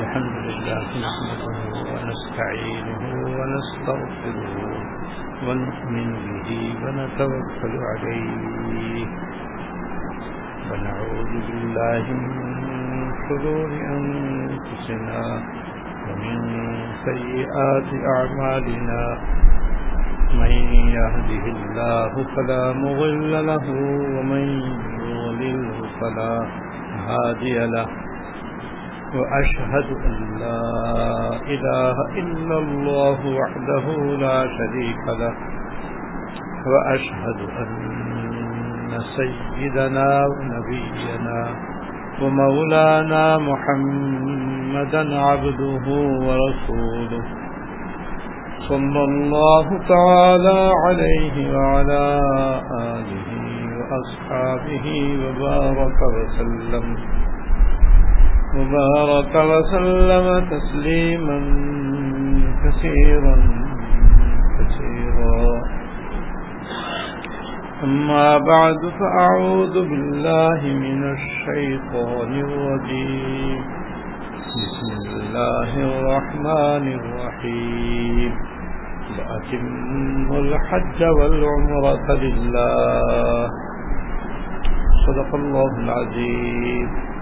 [0.00, 1.56] الحمد لله نحمده
[1.92, 3.02] ونستعينه
[3.38, 4.56] ونستغفره
[5.46, 6.10] ونؤمن
[6.46, 9.06] به ونتوكل عليه
[10.70, 15.22] ونعوذ بالله من شرور أنفسنا
[16.08, 16.38] ومن
[17.08, 19.02] سيئات أعمالنا
[20.40, 20.52] من
[20.98, 23.66] يهده الله فلا مغل له
[24.16, 24.44] ومن
[25.08, 26.34] يغلله فلا
[27.08, 27.86] هادي له
[29.14, 30.62] وأشهد أن لا
[31.54, 33.86] إله إلا الله وحده
[34.24, 35.34] لا شريك له
[36.72, 41.40] وأشهد أن سيدنا ونبينا
[42.22, 45.86] ومولانا محمدا عبده
[46.26, 47.24] ورسوله
[48.68, 52.04] صلى الله تعالى عليه وعلى
[52.80, 53.30] آله
[53.78, 54.86] وأصحابه
[55.24, 56.96] وبارك وسلم
[58.56, 61.38] وبارك وسلم تسليما
[62.64, 63.36] كثيرا
[64.58, 65.62] كثيرا.
[67.84, 73.60] أما بعد، فأعوذ بالله من الشيطان الرجيم.
[74.52, 78.32] بسم الله الرحمن الرحيم.
[79.18, 83.48] وأتم الحج والعمرة لله.
[85.06, 87.12] صدق الله العظيم.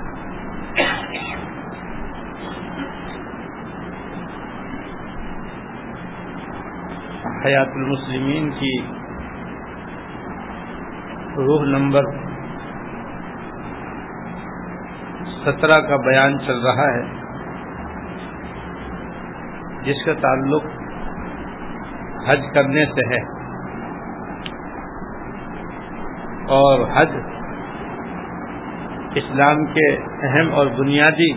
[7.44, 8.78] حیات المسلمین کی
[11.36, 12.02] روح نمبر
[15.44, 17.02] سترہ کا بیان چل رہا ہے،
[19.82, 20.64] جس کا تعلق
[22.28, 23.40] حج کرنے سے ہے۔
[26.48, 27.08] اور حج
[29.14, 31.32] اسلام کے اہم اور بنیادی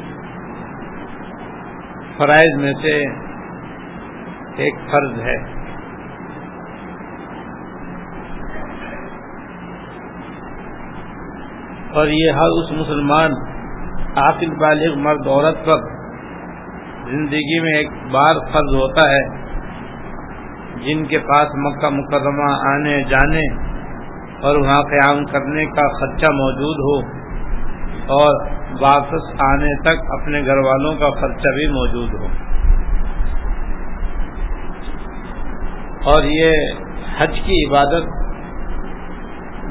[2.17, 3.03] فرائض میں سے
[4.55, 5.62] ایک فرض ہے۔
[11.93, 13.33] اور یہ ہر اس مسلمان
[14.15, 15.81] عاقل بالغ مرد عورت پر
[17.09, 19.23] زندگی میں ایک بار فرض ہوتا ہے
[20.85, 23.41] جن کے پاس مکہ مکرمہ آنے جانے
[24.41, 26.95] اور وہاں قیام کرنے کا خرچہ موجود ہو
[28.13, 28.41] اور
[28.81, 32.27] واپس آنے تک اپنے گھر والوں کا خرچہ بھی موجود ہو۔
[36.11, 36.51] اور یہ
[37.17, 38.07] حج کی عبادت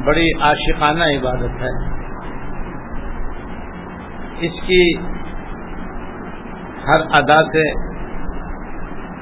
[0.04, 2.01] بڑی عاشقانہ عبادت ہے۔
[4.42, 4.92] اس کی
[6.88, 7.70] ہر ادا سے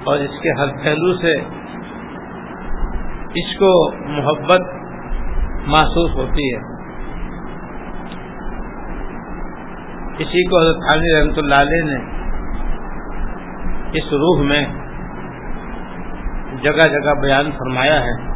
[0.04, 1.34] اور اس کے ہر پہلو سے
[3.34, 4.60] اس کو محبت
[5.66, 6.60] محسوس ہوتی ہے۔
[10.18, 12.00] اسی کو حضرت علی رحمت اللہ علیہ نے
[13.92, 14.64] اس روح میں
[16.62, 18.29] جگہ جگہ بیان فرمایا ہے۔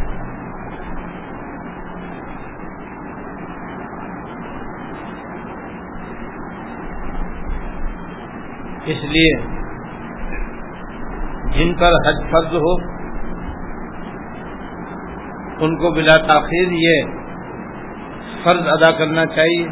[8.86, 9.36] اس لیے
[11.54, 12.74] جن پر حج فرض ہو،
[15.64, 17.02] ان کو بلا تاخیر یہ
[18.44, 19.66] فرض ادا کرنا چاہیے۔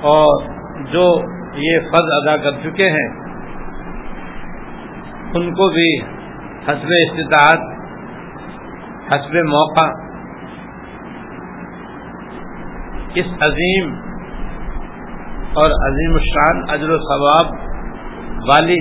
[0.00, 0.44] اور
[0.84, 1.06] جو
[1.54, 3.08] یہ فرض ادا کر چکے ہیں،
[5.34, 6.00] ان کو بھی
[6.62, 7.60] حسب استطاعت،
[9.12, 9.90] حسب موقع
[13.14, 14.05] اس عظیم
[15.56, 17.52] اور عظیم الشان اجر و ثواب
[18.48, 18.78] والی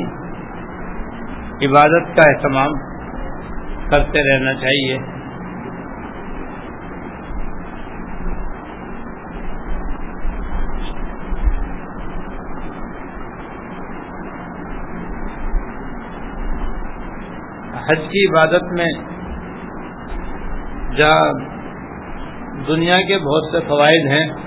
[1.67, 2.73] عبادت کا اہتمام
[3.89, 4.97] کرتے رہنا چاہیے۔
[17.89, 18.87] حج کی عبادت میں
[20.97, 21.31] جہاں
[22.67, 24.44] دنیا کے بہت سے فوائد ہیں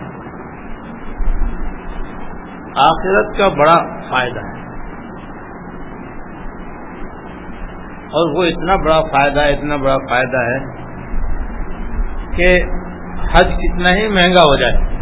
[2.80, 4.58] آخرت کا بڑا فائدہ ہے۔
[8.06, 10.58] اور وہ اتنا بڑا فائدہ ہے اتنا بڑا فائدہ ہے
[12.36, 12.64] کہ
[13.34, 14.98] حج کتنا ہی مہنگا ہو جائے۔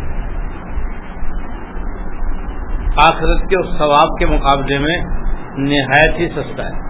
[2.96, 4.96] آخرت کے اس ثواب کے مقابلے میں
[5.56, 6.86] نہایت ہی سستا ہے۔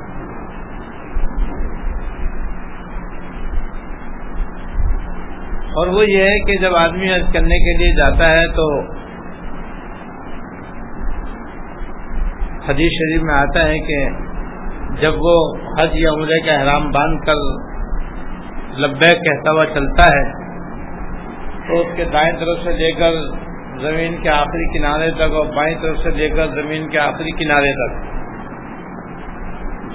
[5.71, 8.95] اور وہ یہ ہے کہ جب آدمی حج کرنے کے لیے جاتا ہے تو
[12.68, 13.96] حدیث شریف میں آتا ہے کہ
[15.00, 15.34] جب وہ
[15.78, 17.42] حج یا عمرے کا احرام باندھ کر
[18.78, 20.24] لبیک کہتا ہوا چلتا ہے،
[21.68, 23.20] تو اس کے دائیں طرف سے لے کر
[23.80, 27.72] زمین کے آخری کنارے تک اور بائیں طرف سے لے کر زمین کے آخری کنارے
[27.72, 27.96] تک۔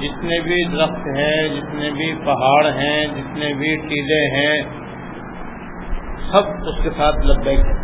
[0.02, 4.62] جتنے بھی درخت ہیں، جتنے بھی پہاڑ ہیں، جتنے بھی ٹیلے ہیں،
[6.32, 7.80] سب اس کے ساتھ لبیک ہیں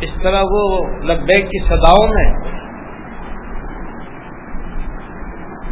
[0.00, 2.34] اس طرح وہ لبیک کی صداؤں میں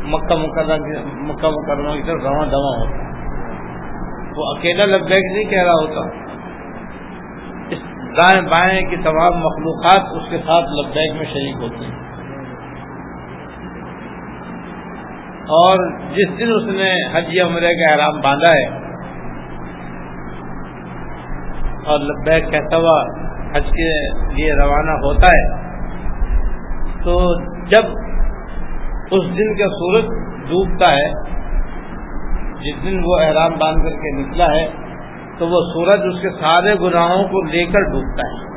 [0.05, 0.75] مکہ مکرمہ
[1.15, 3.09] مکہ مکرمہ کی طرف رواں دواں ہوتا
[4.37, 6.01] وہ اکیلا لبیک نہیں کہہ رہا ہوتا۔
[7.69, 7.79] اس
[8.17, 12.09] دائیں بائیں کی تمام مخلوقات اس کے ساتھ لبیک میں شریک ہوتی ہیں۔
[15.57, 18.67] اور جس دن اس نے حج عمرے کا احرام باندھا ہے
[21.85, 23.03] اور لبیک کہتا ہوا
[23.55, 23.91] حج کے
[24.35, 25.69] لیے روانہ ہوتا ہے،
[27.05, 27.15] تو
[27.65, 27.85] جب
[29.11, 30.05] اس دن کا سورج
[30.49, 31.09] ڈوبتا ہے،
[32.61, 34.69] جس دن وہ احرام باندھ کر کے نکلا ہے،
[35.39, 38.49] تو وہ سورج اس کے سارے گناہوں کو لے کر ڈوبتا ہے۔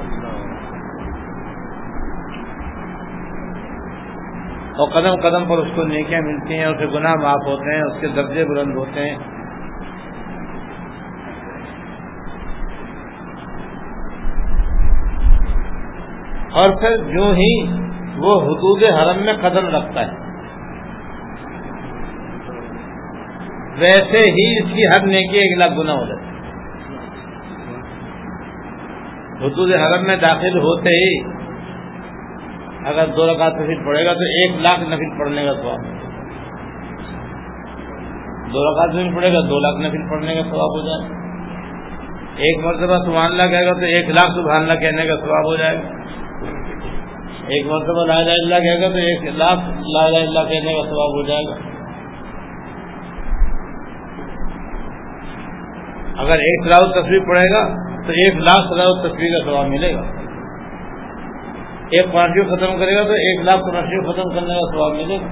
[4.71, 8.01] اور قدم قدم پر اس کو نیکیاں ملتی ہیں اسے گناہ معاف ہوتے ہیں، اس
[8.01, 9.17] کے درجے بلند ہوتے ہیں۔
[16.53, 17.81] اور پھر جو ہی
[18.17, 20.31] وہ حدود حرم میں قدم رکھتا ہے۔
[23.79, 26.31] ویسے ہی اس کی ہر نیکی ایک لاکھ گنا ہو جاتا ہے۔
[29.41, 31.41] حدود حرم میں داخل ہوتے ہی
[32.85, 36.01] اگر دو رکعت نفل پڑے گا تو ایک لاکھ نفل پڑنے کا سواب
[38.53, 41.15] دو رکعت نفل پڑے گا، دو لاکھ نفل پڑنے کا سواب ہو جائے۔ گا
[42.37, 45.55] ایک مرتبہ سبحان اللہ کہے گا تو ایک لاکھ سبحان اللہ کہنے کا سواب ہو
[45.55, 46.00] جائے گا۔
[47.51, 50.81] ایک مرتبہ لا الہ اللہ کہے گا تو ایک لاکھ لا الہ اللہ کہنے کا
[50.81, 51.55] ثواب ہو جائے گا۔
[56.17, 57.67] اگر ایک سلاؤ تصویر پڑے گا،
[58.07, 60.01] تو ایک لاکھ سلاؤ تصویر کا ثواب ملے گا۔
[61.89, 65.27] ایک پانچویں ختم کرے گا، تو ایک لاکھ پانچویں ختم کرنے کا ثواب ملے گا۔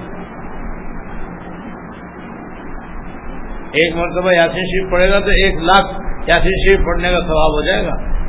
[3.72, 7.66] ایک مرتبہ یاسین شریف پڑے گا، تو ایک لاکھ یاسین شریف پڑھنے کا ثواب ہو
[7.66, 8.19] جائے گا۔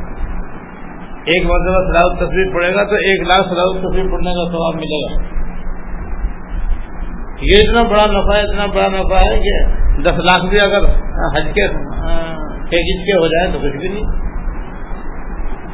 [1.25, 5.01] ایک مرتبہ سلاؤ تصویر پڑے گا تو ایک لاکھ سلاؤ تصویر پڑھنے کا ثواب ملے
[5.01, 5.23] گا۔
[7.41, 10.83] یہ اتنا بڑا نفع ہے، اتنا بڑا نفع ہے کہ دس لاکھ بھی اگر
[11.37, 11.67] حج کے
[12.69, 14.31] پیکج کے ہو جائے تو کچھ بھی نہیں۔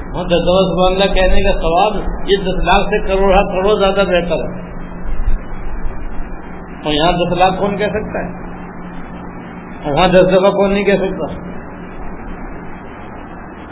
[0.08, 0.50] دس
[0.90, 1.96] اللہ کہنے کا ثواب
[2.26, 4.68] یہ دس لاکھ سے کروڑ کروڑ زیادہ بہتر ہے۔
[6.86, 8.48] اور یہاں دس لاکھ کون کہہ سکتا ہے؟
[9.92, 11.57] وہاں دس دفعہ کون نہیں کہہ سکتا؟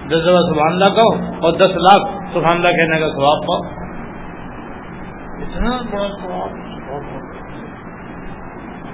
[0.05, 1.11] دس دفعہ سبحان اللہ کہو
[1.45, 3.61] اور دس لاکھ سبحان اللہ کہنے کا ثواب پاؤ۔
[5.43, 6.51] اتنا بڑا ثواب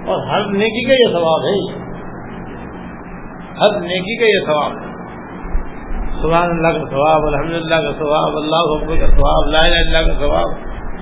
[0.07, 1.57] اور ہر نیکی کا یہ ثواب ہے۔
[3.59, 4.79] ہر نیکی کا یہ ثواب
[6.21, 8.65] سبحان اللہ کا ثواب الحمد للہ کا ثواب، اللہ
[8.99, 10.49] کا ثواب، لا اللہ کا ثواب۔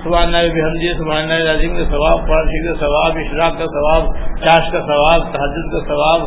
[0.04, 4.06] سبحان اللہ بحمدی سبحان اللہ عظیم کا ثواب فارسی کا ثواب، اشراق کا ثواب،
[4.44, 6.20] چاش کا ثواب، تحجد کا ثواب،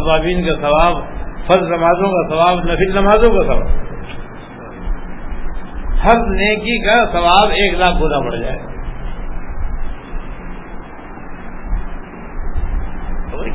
[0.00, 3.66] ابابین کا ثواب۔ فرض نمازوں کا ثواب، نفل نمازوں کا ثواب۔
[6.04, 8.58] ہر نیکی کا ثواب ایک لاکھ گنا بڑھ جائے۔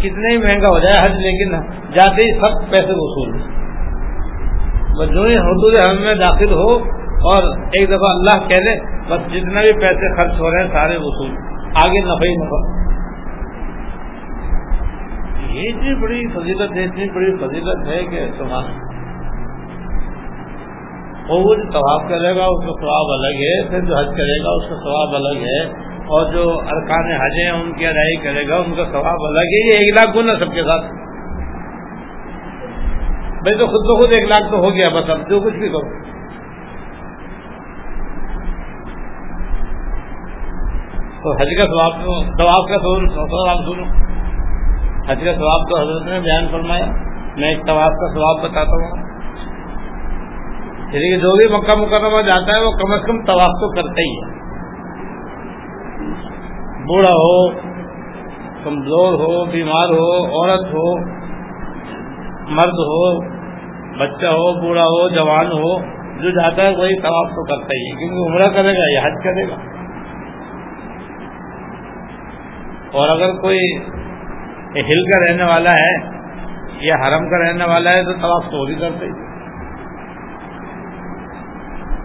[0.01, 1.51] کتنے ہی مہنگا ہو جائے حج، لیکن
[1.94, 3.38] جاتے ہی سب پیسے وصول۔
[5.13, 6.72] جو ہی حدود حرم میں داخل ہو
[7.03, 8.79] اور ایک دفعہ اللہ کہہ دے،
[9.10, 11.29] بس جتنا بھی پیسے خرچ ہو رہے ہیں، سارے وصول۔
[11.86, 12.87] آگے نفع ہی نفع۔
[15.58, 18.64] یہ اتنی بڑی فضیلت ہے، اتنی بڑی فضیلت ہے کہ سبحان
[21.30, 24.44] اور وہ جو طواف کرے گا، اس کا ثواب الگ ہے، پھر جو حج کرے
[24.44, 28.48] گا، اس کا ثواب الگ ہے۔ اور جو ارکان حج ہیں، ان کی ادائی کرے
[28.48, 30.86] گا، ان کا ثواب الگ ہے۔ یہ ایک لاکھ گنا سب کے ساتھ۔
[33.44, 35.70] بھائی تو خود تو خود ایک لاکھ تو ہو گیا، بس اب جو کچھ بھی
[35.70, 36.08] کرو۔
[41.24, 42.06] تو حج کا ثواب
[42.38, 44.07] ثواب کا ثواب سنو۔
[45.10, 46.86] حج کا ثواب تو حضرت نے بیان فرمایا،
[47.38, 49.08] میں ایک طواف کا ثواب بتاتا ہوں۔
[50.94, 54.02] یعنی کہ جو بھی مکہ مکرمہ جاتا ہے، وہ کم از کم طواف تو کرتا
[54.02, 54.38] ہی ہے۔
[56.84, 57.50] بوڑھا ہو،
[58.64, 60.98] کمزور ہو، بیمار ہو، عورت ہو،
[62.50, 63.22] مرد ہو،
[64.00, 65.80] بچہ ہو، بوڑھا ہو، جوان ہو،
[66.22, 69.24] جو جاتا ہے وہی طواف تو کرتا ہی ہے، کیونکہ عمرہ کرے گا یا حج
[69.24, 69.56] کرے گا۔
[72.92, 73.60] اور اگر کوئی
[74.81, 76.17] ہل کا رہنے والا ہے
[76.81, 79.05] یا حرم کا رہنے والا ہے تو طواف تو بھی کرتے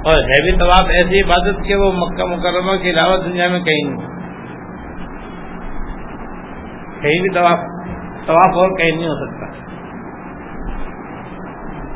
[0.09, 3.91] اور ہے بھی طواف ایسی عبادت کہ وہ مکہ مکرمہ کے علاوہ دنیا میں کہیں
[3.91, 4.07] نہیں۔
[7.01, 7.59] کہیں بھی طواف
[8.27, 9.47] طواف اور کہیں نہیں ہو سکتا۔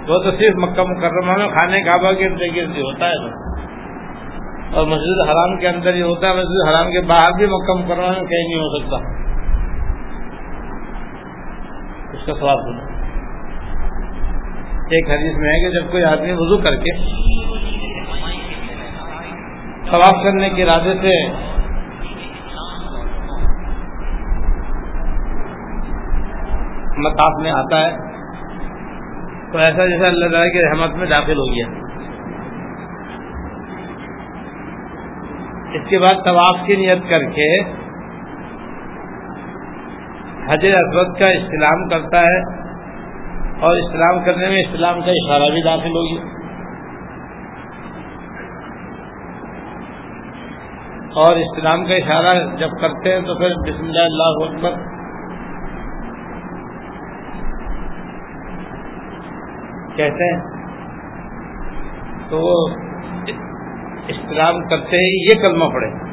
[0.09, 3.47] وہ تو صرف مکہ مکرمہ میں کھانے کعبہ کے گرد ہوتا ہے
[4.73, 8.07] اور مسجد حرام کے اندر ہی ہوتا ہے، مسجد حرام کے باہر بھی مکہ مکرمہ
[8.07, 9.16] میں کہیں نہیں ہو سکتا۔
[12.17, 12.85] اس کا سواب سنا
[14.91, 16.93] ایک حدیث میں ہے کہ جب کوئی آدمی وضو کر کے
[19.91, 21.15] طواف کرنے کے ارادے سے
[26.99, 27.91] مطاف میں آتا ہے،
[29.53, 31.67] تو ایسا جیسا اللہ تعالیٰ کی رحمت میں داخل ہو گیا۔
[35.75, 37.49] اس کے بعد طواف کی نیت کر کے
[40.49, 42.67] حجر اسود کا استعلام کرتا ہے
[43.61, 46.37] اور اسلام کرنے میں اسلام کا اشارہ بھی داخل ہوگی۔
[51.23, 54.71] اور اسلام کا اشارہ جب کرتے ہیں تو پھر بسم اللہ اللہ اکبر۔
[59.97, 60.41] کہتے ہیں۔
[62.29, 62.75] تو وہ
[64.09, 66.06] اسلام کرتے ہی یہ کلمہ پڑے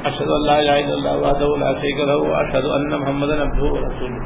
[0.00, 1.64] اشد اللہ اللہ
[2.34, 4.18] اشد اللہ محمد رسول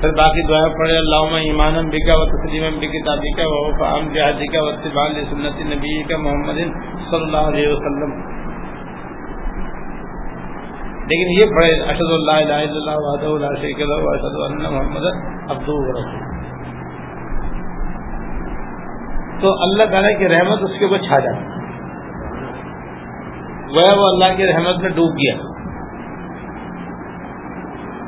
[0.00, 3.00] پھر باقی دعائیں پڑھے اللہ ایمان بکا و تسلیم بکی
[3.32, 6.60] کا و فام جہادی کا و اتبال سنت نبی کا محمد
[7.10, 8.14] صلی اللہ علیہ وسلم.
[11.08, 15.12] لیکن یہ پڑھے اشد اللہ الہ الا اللہ وحدہ لا شریک له اشهد ان محمد
[15.50, 16.35] عبدہ و رسول
[19.40, 21.56] تو اللہ تعالی کی رحمت اس کے اوپر چھا جاتی۔
[23.76, 25.56] وہ اللہ کی رحمت میں ڈوب گیا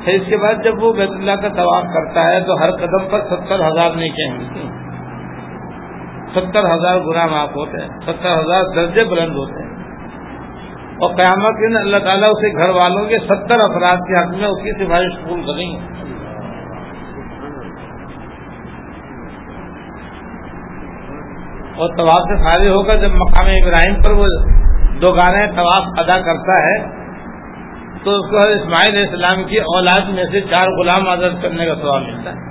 [0.05, 3.09] پھر اس کے بعد جب وہ بیت اللہ کا طواف کرتا ہے تو ہر قدم
[3.11, 4.79] پر ستر ہزار نیچے ملتی ہیں۔
[6.31, 9.79] ستر ہزار گنا معاف ہوتے ہیں، ستر ہزار درجے بلند ہوتے ہیں۔
[11.01, 14.63] اور قیامت دن اللہ تعالیٰ اسے گھر والوں کے ستر افراد کے حق میں اس
[14.63, 16.18] کی سفارش قبول کریں گے
[21.79, 24.25] اور طواف سے فارغ ہو کر جب مقام ابراہیم پر وہ
[25.01, 26.99] دو گانے طواف ادا کرتا ہے،
[28.03, 31.75] تو اس کو اسماعیل علیہ السلام کی اولاد میں سے چار غلام آزاد کرنے کا
[31.75, 32.49] سوال ملتا ہے۔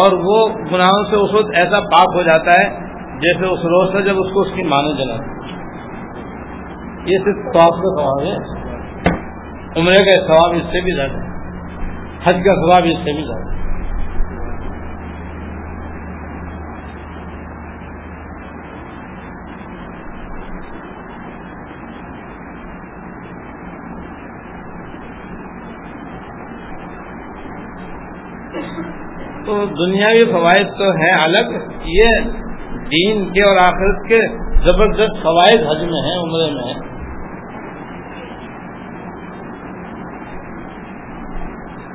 [0.00, 2.70] اور وہ گناہوں سے اس وقت ایسا پاک ہو جاتا ہے
[3.20, 5.14] جیسے اس روز سے جب اس کو اس کی مانے جلا
[7.06, 8.64] یہ صرف کا سواب ہے۔
[9.80, 11.18] عمرے کا ثواب اس سے بھی زیادہ
[12.24, 13.63] حج کا ثواب اس سے بھی زیادہ
[29.46, 31.50] تو دنیاوی فوائد تو ہیں الگ،
[31.84, 32.10] یہ
[32.92, 36.94] دین کے اور آخرت کے زبردست فوائد حج میں ہیں، عمرے میں ہیں۔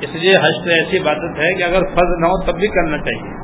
[0.00, 2.98] اس لیے حج تو ایسی عبادت ہے کہ اگر فرض نہ ہو تب بھی کرنا
[2.98, 3.40] چاہیے۔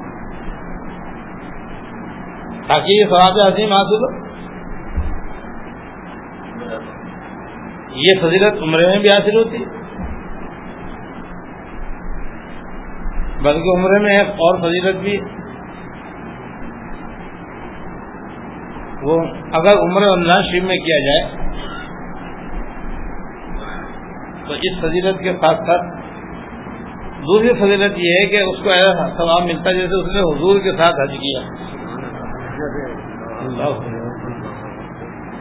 [2.68, 4.26] تاکہ یہ ثواب عظیم حاصل ہو
[7.94, 9.85] یہ فضیلت عمرے میں بھی حاصل ہوتی ہے۔
[13.46, 15.16] بلکہ عمرے میں ایک اور فضیلت بھی۔
[19.02, 19.16] وہ
[19.52, 21.24] اگر عمر اللہ شریف میں کیا جائے،
[24.46, 25.94] تو اس فضیلت کے ساتھ ساتھ
[27.28, 30.60] دوسری فضیلت یہ ہے کہ اس کو ایسا ثواب ملتا ہے جیسے اس نے حضور
[30.60, 31.40] کے ساتھ حج کیا۔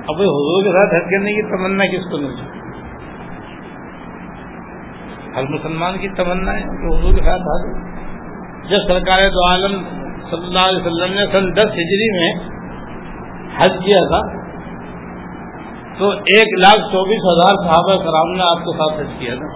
[0.07, 2.45] اب حضور کے ساتھ حج کرنے کی تمنا کس کو ملتی؟
[5.35, 7.84] ہر مسلمان کی تمنا ہے کہ حضور کے ساتھ حاضر
[8.69, 9.73] جب سرکار دو عالم
[10.29, 12.29] صلی اللہ علیہ وسلم نے سن دس ہجری میں
[13.57, 14.21] حج کیا تھا،
[15.99, 19.51] تو ایک لاکھ چوبیس ہزار صحابہ کرام نے آپ کے ساتھ حج کیا تھا۔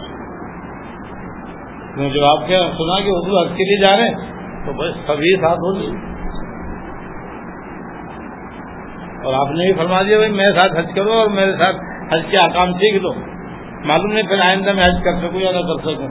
[2.14, 5.32] جب آپ کے سنا کہ حضور حج کے لیے جا رہے ہیں، تو بس سبھی
[5.42, 5.90] ساتھ ہو گئی
[9.24, 11.82] اور آپ نے بھی فرما دیا، بھائی میرے ساتھ حج کرو اور میرے ساتھ
[12.14, 13.12] حج کے آکام سیکھ لو۔
[13.86, 16.08] معلوم نہیں پھر آئندہ میں حج کر سکوں یا نہ کر سکوں۔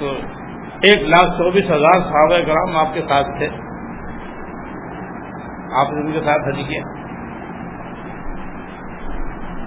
[0.00, 0.12] تو
[0.82, 3.48] ایک لاکھ چوبیس ہزار صحابہ کرام آپ کے ساتھ تھے۔
[5.76, 6.82] آپ نے ان کے ساتھ حج کیا۔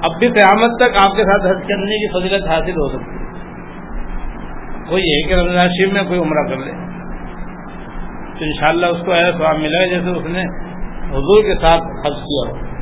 [0.03, 3.23] اب بھی قیامت تک آپ کے ساتھ حج کرنے کی فضیلت حاصل ہو سکتی ہے۔
[4.89, 6.71] کوئی ہے کہ رمضان شریف میں کوئی عمرہ کر لے۔
[8.31, 10.43] تو انشاءاللہ اس کو ایسا ملا جیسے اس نے
[11.09, 12.72] حضور کے ساتھ حج کیا ہو۔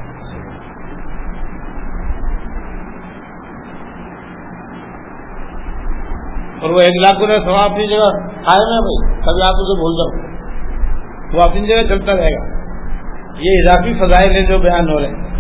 [6.62, 8.04] اور وہ ایک لاکھ روپئے سوا اپنی جگہ
[8.36, 10.32] آئے نا بھائی کبھی آپ اسے بھول جاؤ۔
[11.34, 12.62] وہ اپنی جگہ چلتا رہے گا۔
[13.40, 15.32] یہ اضافی فضائل ہیں جو بیان ہو رہے ہیں۔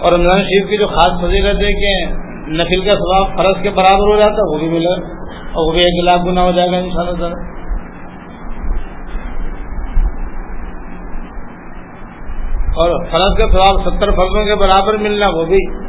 [0.00, 2.12] اور رمضان شریف کی جو خاص فضیلت ہے کہ
[2.50, 4.92] نفل کا ثواب فرض کے برابر ہو جاتا ہے وہ بھی ملے
[5.52, 7.58] اور وہ بھی ایک لاکھ گنا ہو جائے گا ان شاء اللہ
[12.76, 15.87] اور فرض کا ثواب ستر فرضوں کے برابر ملنا، وہ بھی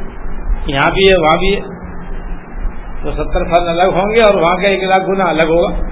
[0.74, 1.80] یہاں بھی ہے، وہاں بھی ہے۔
[3.04, 5.90] تو ستر فرض الگ ہوں گے اور وہاں کا ایک لاکھ گنا الگ ہوگا۔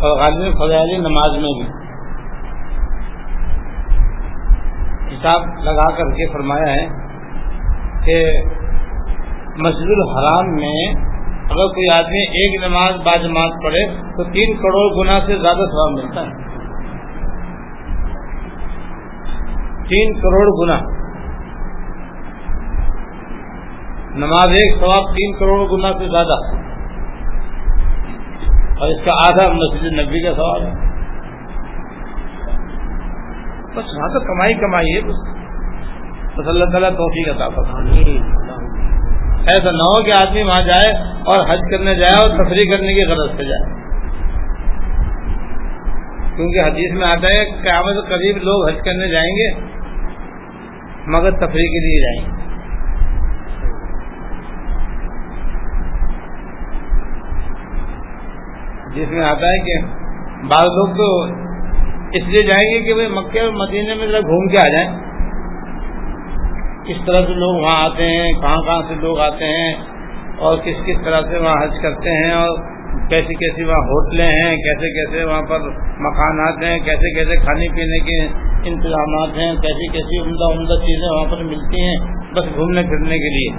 [0.00, 1.66] اور غالب فضائل نماز میں بھی
[5.12, 6.86] حساب لگا کر کے فرمایا ہے
[8.04, 8.18] کہ
[9.56, 10.94] مسجد الحرام میں
[11.44, 16.20] اگر کوئی آدمی ایک نماز باجماعت پڑھے تو تین کروڑ گنا سے زیادہ ثواب ملتا
[16.20, 16.42] ہے۔
[19.88, 20.78] تین کروڑ گنا
[24.16, 26.62] نماز ایک ثواب تین کروڑ گنا سے زیادہ۔
[28.80, 30.72] اور اس کا آدھا مسجد نبی کا سوال ہے۔
[33.70, 35.32] بس وہاں تو کمائی کمائی ہے، بس۔
[36.48, 37.74] اللہ تعالیٰ توفیق کا طاقت
[39.42, 40.94] ایسا نہ ہو کہ آدمی وہاں جائے
[41.24, 43.82] اور حج کرنے جائے اور تفریح کرنے کی غرض سے جائے۔
[46.36, 49.60] کیونکہ حدیث میں آتا ہے قیامت قریب لوگ حج کرنے جائیں گے،
[51.06, 52.42] مگر تفریح کے لیے جائیں گے۔
[58.94, 59.86] جس میں آتا ہے کہ
[60.42, 61.22] بعض لوگ تو
[62.12, 65.01] اس لیے جائیں گے کہ مکے اور مدینے میں ذرا گھوم کے آ جائیں۔
[66.86, 69.74] کس طرح سے لوگ وہاں آتے ہیں، کہاں کہاں سے لوگ آتے ہیں
[70.38, 72.48] اور کس کس طرح سے وہاں حج کرتے ہیں اور
[73.08, 75.60] کیسی کیسی وہاں ہوٹلیں ہیں، کیسے کیسے وہاں پر
[75.98, 78.18] مکانات ہیں، کیسے کیسے کھانے پینے کے
[78.68, 81.96] انتظامات ہیں، کیسی کیسی عمدہ عمدہ چیزیں وہاں پر ملتی ہیں
[82.34, 83.50] بس گھومنے پھرنے کے لیے۔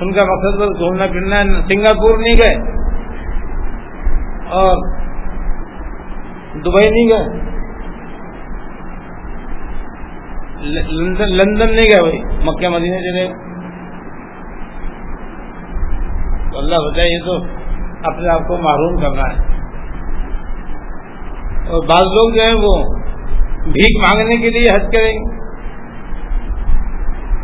[0.00, 2.54] ان کا مقصد بس گھومنا پھرنا سنگاپور نہیں گئے
[4.50, 4.76] اور
[6.54, 7.53] دبئی نہیں گئے۔
[10.64, 13.32] لندن لندن نہیں گئے بھائی، مکہ مدینے چلے
[16.52, 17.36] تو اللہ بتائے، یہ تو
[18.12, 19.54] اپنے آپ کو معروم کرنا ہے۔
[21.70, 22.94] اور بعض لوگ جو ہیں وہ
[23.64, 25.44] بھیک مانگنے کے لیے حج کریں۔ گے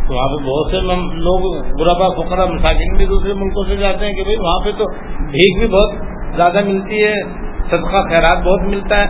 [0.09, 0.77] تو وہاں پہ بہت سے
[1.17, 4.85] لوگ برابا فکرا مساکین بھی دوسرے ملکوں سے جاتے ہیں کہ بھائی وہاں پہ تو
[5.27, 5.95] بھیک بھی بہت
[6.37, 7.23] زیادہ ملتی ہے،
[7.71, 9.05] صدقہ، خیرات بہت ملتا ہے۔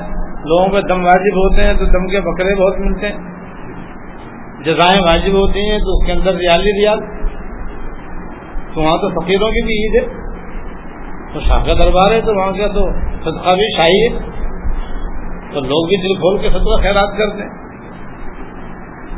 [0.44, 3.39] لوگوں پہ دم واجب ہوتے ہیں تو دم کے بکرے بہت ملتے ہیں۔
[4.64, 7.00] جزائیں واجب ہوتی ہیں تو اس کے اندر ریال ہی ریال
[8.74, 10.20] تو وہاں تو فقیروں کی بھی عید ہے۔
[11.34, 14.18] تو شاہ کا دربار ہے تو وہاں کا تو صدقہ بھی شاہی ہے۔
[15.54, 17.60] تو لوگ بھی دل کھول کے صدقہ خیرات کرتے ہیں۔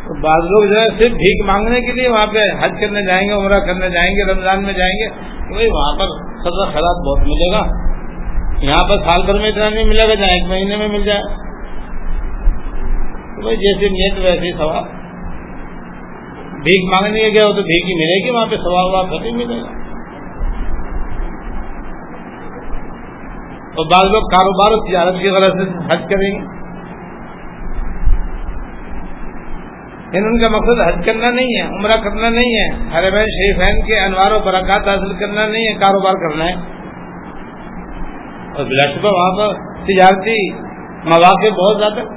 [0.07, 3.29] تو بعض لوگ جو ہے صرف بھیک مانگنے کے لیے وہاں پہ حج کرنے جائیں
[3.29, 6.07] گے، عمرہ کرنے جائیں گے، رمضان میں جائیں گے۔ تو بھائی وہاں پر
[6.39, 7.63] صدقہ خیرات بہت ملے گا۔
[8.63, 11.21] یہاں پر سال بھر میں اتنا نہیں ملے گا، جہاں ایک مہینے میں مل جائے۔
[13.37, 15.02] تو بھائی جیسے نیت ویسے ہی سوال
[16.63, 19.63] بھیک مانگنے گیا ہو تو بھیک ہی ملے گی، وہاں پہ سوال وہاں نہیں ملے
[19.63, 19.83] گا۔
[23.51, 26.63] اور بعض لوگ کاروبار اور تجارت کی غرض سے حج کریں گے۔
[30.13, 33.87] یعنی ان کا مقصد حج کرنا نہیں ہے، عمرہ کرنا نہیں ہے ہر بہن شریفین
[33.87, 36.55] کے انوار و برکات حاصل کرنا نہیں ہے، کاروبار کرنا ہے۔
[38.57, 40.53] اور بلا شبہ وہاں پر تجارتی
[41.05, 42.09] مواقع بہت زیادہ۔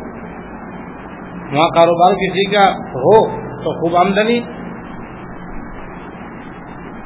[1.55, 4.39] وہاں کاروبار کسی کا ہو۔ تو خوب آمدنی۔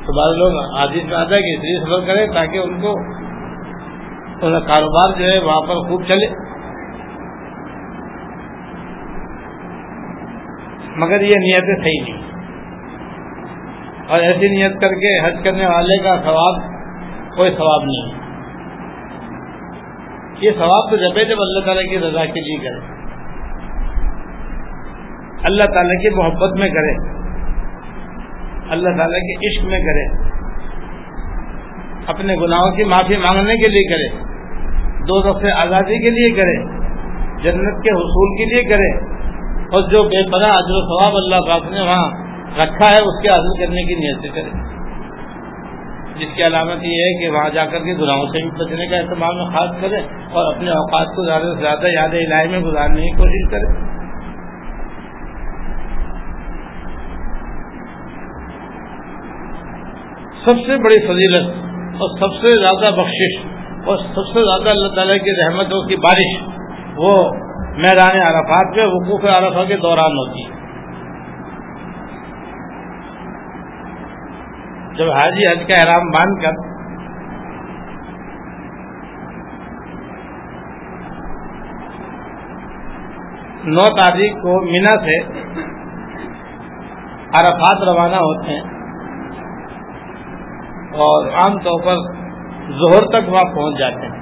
[0.06, 3.20] تو بعض لوگ آدمی میں آتا ہے کہ اس لیے سفر کرے تاکہ ان کو
[4.60, 6.28] کاروبار جو ہے وہاں پر خوب چلے۔
[10.96, 12.30] مگر یہ نیتیں صحیح نہیں۔
[14.08, 16.62] اور ایسی نیت کر کے حج کرنے والے کا ثواب
[17.36, 18.20] کوئی ثواب نہیں۔ ہے
[20.42, 22.99] یہ ثواب تو جب جب اللہ تعالیٰ کی رضا کے لیے کرے۔
[25.44, 27.20] اللہ تعالیٰ کی محبت میں کرے۔
[28.70, 30.30] اللہ تعالیٰ کے عشق میں کرے۔
[32.08, 34.24] اپنے گناہوں کی معافی مانگنے کے لیے کرے۔
[35.00, 36.64] دو دفعے آزادی کے لیے کرے۔
[37.44, 39.20] جنت کے حصول کے لیے کرے۔
[39.60, 42.10] اور جو بے پناہ اجر و ثواب اللہ پاک نے وہاں
[42.58, 44.80] رکھا ہے، اس کے حاصل کرنے کی نیت سے کرے۔
[46.20, 48.98] جس کی علامت یہ ہے کہ وہاں جا کر کے گناہوں سے بھی بچنے کا
[48.98, 49.98] اہتمام خاص کرے
[50.32, 53.99] اور اپنے اوقات کو زیادہ سے زیادہ یاد علاج میں گزارنے کی کوشش کرے۔
[60.46, 61.50] سب سے بڑی فضیلت
[62.02, 63.40] اور سب سے زیادہ بخشش
[63.86, 66.40] اور سب سے زیادہ اللہ تعالیٰ کی رحمتوں کی بارش
[66.98, 67.16] وہ
[67.78, 70.58] میدان عرفات پہ وقوف عرفہ کے دوران ہوتی ہے۔
[74.98, 76.52] جب حاجی حج کا احرام باندھ کر
[83.66, 85.20] نو تاریخ کو مینا سے
[87.40, 88.79] عرفات روانہ ہوتے ہیں
[90.94, 91.96] اور عام طور پر
[92.70, 94.20] زہر تک وہاں پہنچ جاتے ہیں۔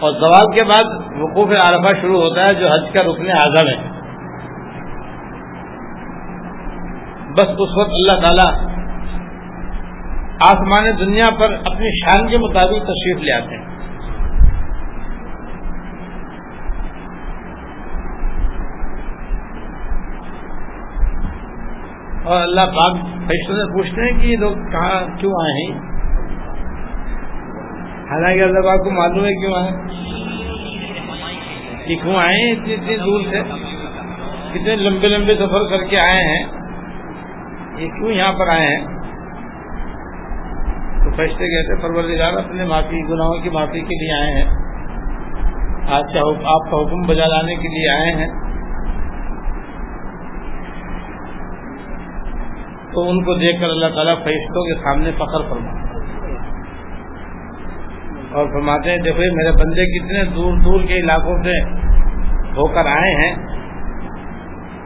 [0.00, 0.84] اور زوال کے بعد
[1.20, 3.94] وقوف عرفہ شروع ہوتا ہے جو حج کا رکن اعظم ہے۔
[7.32, 8.74] بس اس وقت اللہ تعالی
[10.46, 13.73] آسمان دنیا پر اپنی شان کے مطابق تشریف لے آتے ہیں۔
[22.24, 25.80] اور اللہ پاک فیصلوں سے پوچھتے ہیں کہ یہ لوگ کہاں کیوں آئے ہیں؟
[28.10, 29.70] حالانکہ اللہ پاک کو معلوم ہے کیوں آئے
[31.86, 33.42] کہ کیوں آئے ہیں اتنی اتنی دور سے؟
[34.52, 36.44] کتنے لمبے لمبے سفر کر کے آئے ہیں؟
[37.76, 38.84] یہ کیوں یہاں پر آئے ہیں؟
[41.04, 44.50] تو فیصلے کہتے پروردگار اپنے معافی گناہوں کی معافی کے لیے آئے ہیں۔
[45.92, 48.43] آج آپ کا حکم بجا لانے کے لیے آئے ہیں۔
[52.94, 55.72] تو ان کو دیکھ کر اللہ تعالیٰ فرشتوں کے سامنے فخر فرما
[58.32, 61.62] اور فرماتے ہیں، دیکھو میرے بندے کتنے دور دور کے علاقوں سے
[62.56, 63.32] ہو کر آئے ہیں۔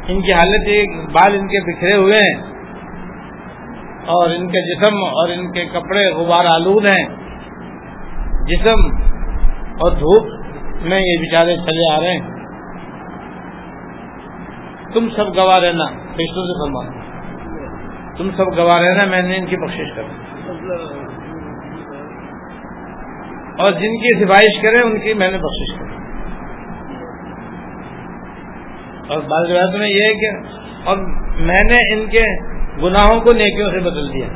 [0.08, 2.42] ان کی حالت ایک بال ان کے بکھرے ہوئے ہیں
[4.06, 7.04] اور ان کے جسم اور ان کے کپڑے غبار آلود ہیں۔
[8.46, 8.96] جسم
[9.80, 10.26] اور دھوپ
[10.82, 12.28] میں یہ بیچارے چلے آ رہے ہیں۔
[14.94, 16.97] تم سب گواہ رہنا، فرشتوں سے فرما
[18.18, 20.02] تم سب گواہ رہنا میں نے ان کی بخش کر
[23.60, 25.86] اور جن کی سفارش کرے ان کی میں نے بخش کر
[29.08, 30.30] اور بعض روایت میں یہ ہے کہ،
[30.84, 30.96] اور
[31.40, 32.24] میں نے ان کے
[32.82, 34.26] گناہوں کو نیکیوں سے بدل دیا۔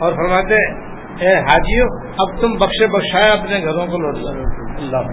[0.00, 0.54] اور فرماتے
[1.20, 1.86] اے حاجیو
[2.18, 4.40] اب تم بخشے بخشائے اپنے گھروں کو لوٹ اللہ
[4.76, 5.10] اللہ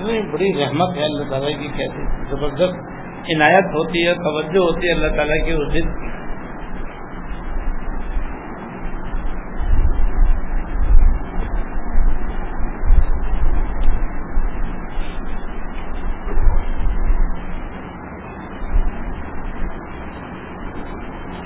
[0.00, 4.92] اتنی بڑی رحمت ہے اللہ تعالیٰ کی کیسے زبردست عنایت ہوتی ہے، توجہ ہوتی ہے
[4.92, 5.90] اللہ تعالیٰ کی اس دن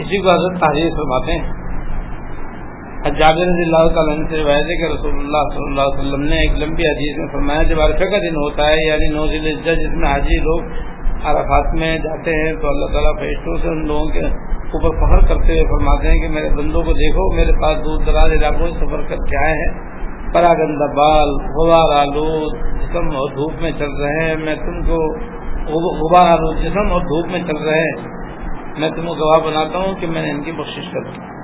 [0.05, 1.64] اسی کو حضرت تحریر فرماتے ہیں۔
[3.05, 6.37] حجاب رضی اللہ تعالیٰ سے روایت ہے کہ رسول اللہ صلی اللہ علیہ وسلم نے
[6.37, 9.97] ایک لمبی حدیث میں فرمایا، جب عرفے کا دن ہوتا ہے یعنی نو ذیل جس
[9.97, 10.61] میں حاجی لوگ
[11.25, 14.21] عرفات میں جاتے ہیں، تو اللہ تعالیٰ فرشتوں سے ان لوگوں کے
[14.75, 18.33] اوپر فخر کرتے ہوئے فرماتے ہیں کہ میرے بندوں کو دیکھو، میرے پاس دور دراز
[18.33, 19.95] علاقوں سے سفر کر کے آئے ہیں۔
[20.33, 24.97] پراگندہ بال غبار آلود جسم اور دھوپ میں چل رہے ہیں۔ میں تم کو
[25.75, 28.09] غبار آلود جسم اور دھوپ میں چل رہے ہیں۔
[28.79, 31.44] میں تم کو گواہ بناتا ہوں کہ میں نے ان کی بخش کر دی۔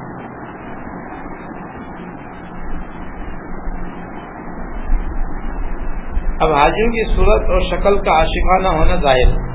[6.41, 9.49] اب حاجیوں کی صورت اور شکل کا عاشقانہ ہونا ظاہر ہے۔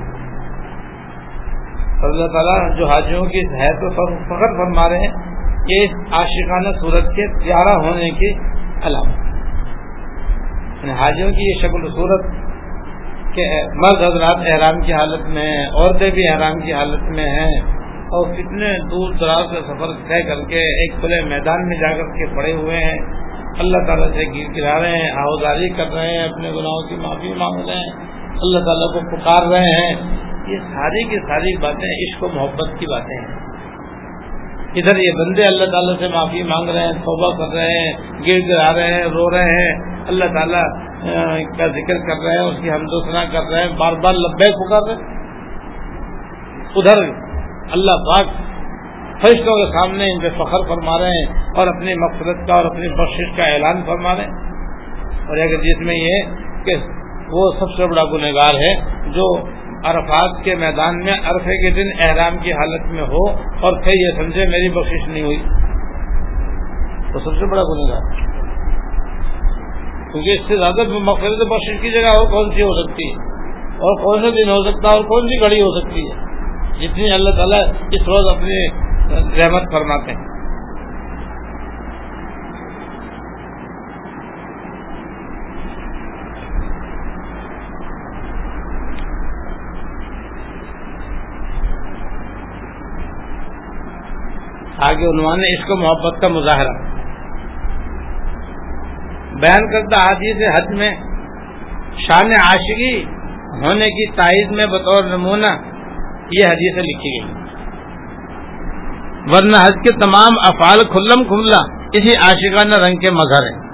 [2.04, 5.14] اللہ تعالیٰ جو حاجیوں کی حید و فخر فرما رہے ہیں
[5.68, 8.34] یہ عاشقانہ صورت کے پیارا ہونے کی
[8.84, 9.26] علامت
[10.80, 12.26] یعنی حاجیوں کی یہ شکل و صورت
[13.36, 13.46] کہ
[13.76, 17.62] مرد حضرات احرام کی حالت میں ہیں، عورتیں بھی احرام کی حالت میں ہیں
[18.18, 22.04] اور کتنے دور دراز کا سفر طے کر کے ایک کھلے میدان میں جا کر
[22.04, 22.98] کے پڑے ہوئے ہیں۔
[23.60, 27.34] اللہ تعالیٰ سے گر گرا رہے ہیں آوزاری کر رہے ہیں، اپنے گناہوں کی معافی
[27.34, 29.96] مانگ رہے ہیں۔ اللہ تعالیٰ کو پکار رہے ہیں۔
[30.48, 33.46] یہ ساری کی ساری باتیں عشق و محبت کی باتیں ہیں۔
[34.76, 37.94] ادھر یہ بندے اللہ تعالیٰ سے معافی مانگ رہے ہیں، توبہ کر رہے ہیں
[38.28, 40.64] گر گرا رہے ہیں، رو رہے ہیں۔ اللہ تعالیٰ
[41.58, 44.82] کا ذکر کر رہے ہیں اس کی ہمدوسنا کر رہے ہیں، بار بار لبے پکار
[44.88, 45.16] رہے
[46.76, 46.98] ادھر
[47.72, 48.28] اللہ پاک
[49.22, 52.88] فرشتوں کے سامنے ان پہ فخر فرما رہے ہیں اور اپنی مقصد کا اور اپنی
[52.90, 54.32] بخش کا اعلان فرما رہے ہیں۔
[55.28, 56.24] اور ایک جس میں یہ
[56.66, 56.76] کہ
[57.32, 58.76] وہ سب سے بڑا گنہگار ہے
[59.10, 63.30] جو عرفات کے میدان میں عرفے کے دن احرام کی حالت میں ہو
[63.62, 65.44] اور پھر یہ سمجھے میری بخش نہیں ہوئی۔
[67.14, 68.16] تو سب سے بڑا گنہگار۔
[70.12, 73.14] کیونکہ اس سے زیادہ مقصد بخش کی جگہ ہو کون سی ہو سکتی ہے؟
[73.68, 76.26] اور کون سے دن ہو سکتا ہے اور کون سی گھڑی ہو سکتی ہے؟
[76.80, 80.36] جتنی اللہ تعالیٰ اس روز اپنی رحمت فرماتے ہیں۔
[94.78, 96.96] آگے عنوان نے اس کو محبت کا مظاہرہ۔
[99.34, 100.92] بیان کرتا حادی سے حج میں،
[101.98, 103.06] شان عاشقی
[103.62, 105.48] ہونے کی تائید میں بطور نمونہ
[106.32, 107.45] یہ حدیثیں لکھی گئی۔
[109.28, 113.66] ورنہ حج کے تمام افعال کھلم کھلا، اسی عاشقانہ رنگ کے مظہر ہیں۔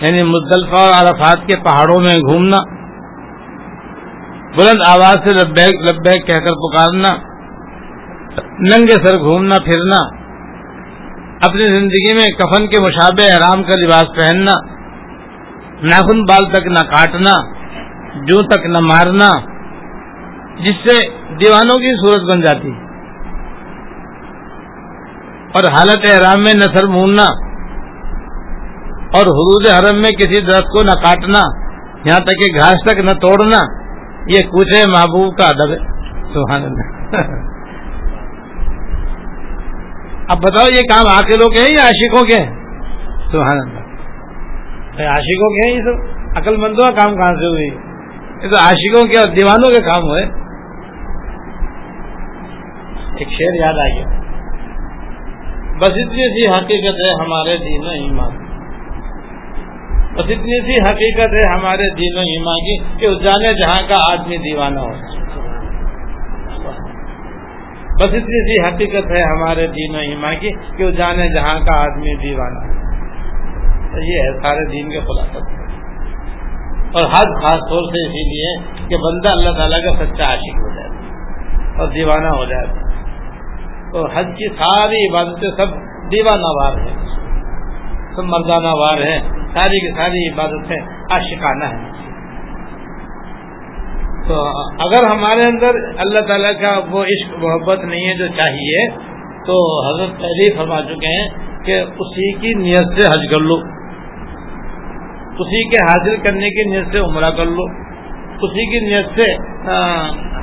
[0.00, 2.56] یعنی مزدلفہ اور عرفات کے پہاڑوں میں گھومنا،
[4.58, 7.08] بلند آواز سے لبیک لبیک کہہ کر پکارنا،
[8.58, 10.18] ننگے سر گھومنا، پھرنا،
[11.42, 14.52] اپنی زندگی میں کفن کے مشابہ احرام کا لباس پہننا،
[15.82, 17.34] ناخن بال تک نہ کاٹنا
[18.14, 19.30] جو تک نہ مارنا،
[20.60, 22.87] جس سے دیوانوں کی صورت بن جاتی۔ ہے
[25.54, 27.26] اور حالت احرام میں نثر موننا
[29.14, 31.40] اور حدود حرم میں کسی درخت کو نہ کاٹنا،
[32.04, 33.58] یہاں تک کہ گھاس تک نہ توڑنا،
[34.26, 35.78] یہ کچھ ہے محبوب کا ادب ہے۔
[36.34, 37.16] سبحان اللہ۔
[40.28, 42.50] اب بتاؤ، یہ کام آکلوں کے ہیں یا عاشقوں کے ہیں؟
[43.32, 43.78] سبحان اللہ۔
[45.08, 47.66] عاشقوں کے ہیں یہ سب؟ عقل مندوں کا کام کہاں سے ہوئی؟
[48.42, 50.22] یہ تو عاشقوں کے اور دیوانوں کے کام ہوئے۔
[53.16, 54.27] ایک شعر یاد آ گیا۔
[55.78, 58.46] بس اتنی سی حقیقت ہے ہمارے دین و ایمان
[60.14, 64.12] بس اتنی سی حقیقت ہے ہمارے دین و ایمان کی کہ اس جانے جہاں کا
[64.12, 64.92] آدمی دیوانہ ہو۔
[68.00, 71.74] بس اتنی سی حقیقت ہے ہمارے دین و ایمان کی کہ وہ جانے جہاں کا
[71.74, 72.78] آدمی دیوانہ ہے
[74.06, 75.42] یہ ہے سارے دین کے خلاصت
[76.94, 78.56] اور حد خاص طور سے اسی لیے
[78.88, 80.88] کہ بندہ اللہ تعالیٰ کا سچا عاشق ہو جائے
[81.78, 82.87] اور دیوانہ ہو جائے۔
[83.92, 85.72] تو حج کی ساری عبادتیں سب
[86.12, 86.96] دیوانہ وار ہیں۔
[88.16, 90.76] سب مردانہ وار ہیں۔ ساری کی ساری عبادتیں
[91.10, 91.92] عاشقانہ ہیں۔
[94.28, 98.88] تو اگر ہمارے اندر اللہ تعالیٰ کا وہ عشق، محبت نہیں ہے جو چاہیے،
[99.46, 101.28] تو حضرت پہلے فرما چکے ہیں
[101.64, 103.54] کہ اسی کی نیت سے حج کر لو۔
[105.38, 107.87] اسی کے حاصل کرنے کی نیت سے عمرہ کر لو۔
[108.42, 109.32] اسی کی نیت سے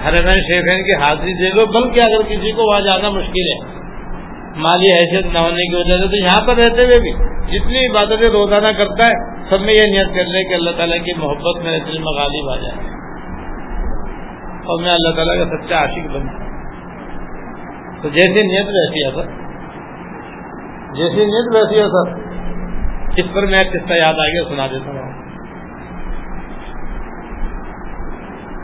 [0.08, 3.76] حرمین شیخین کی حاضری دے لو بلکہ اگر کسی کو وہاں جانا مشکل ہے۔
[4.56, 8.30] مالی حیثیت نہ ہونے کی وجہ سے تو یہاں پر رہتے ہوئے بھی جتنی عبادتیں
[8.30, 11.80] روزانہ کرتا ہے، سب میں یہ نیت کر لے کہ اللہ تعالیٰ کی محبت میرے
[11.80, 12.96] دل میں غالب آ جائے۔
[14.56, 16.28] اور میں اللہ تعالیٰ کا سچا عاشق بن
[18.02, 19.32] تو جیسی نیت ویسی ہے سر۔
[20.96, 22.26] جیسی نیت ویسی ہے سر۔
[23.18, 25.05] اس پر میں قصہ یاد آ گیا، سنا دیتا ہوں۔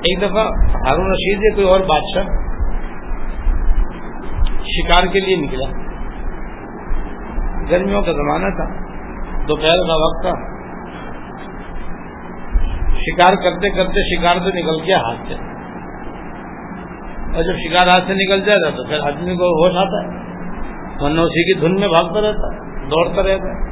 [0.01, 0.43] ایک دفعہ
[0.87, 2.23] ہارون رشید یا کوئی اور بادشاہ
[4.61, 5.67] شکار کے لیے نکلا۔
[7.71, 8.65] گرمیوں کا زمانہ تھا،
[9.47, 10.61] دوپہر کا وقت تھا۔
[12.95, 15.33] شکار کرتے کرتے شکار تو نکل گیا، ہاتھ سے۔
[17.35, 20.21] اور جب شکار ہاتھ سے نکل جائے گا تو پھر آدمی کو ہوش آتا ہے۔
[21.03, 23.71] ورنہ اسی کی دھن میں بھاگتا رہتا ہے، دوڑتا رہتا ہے۔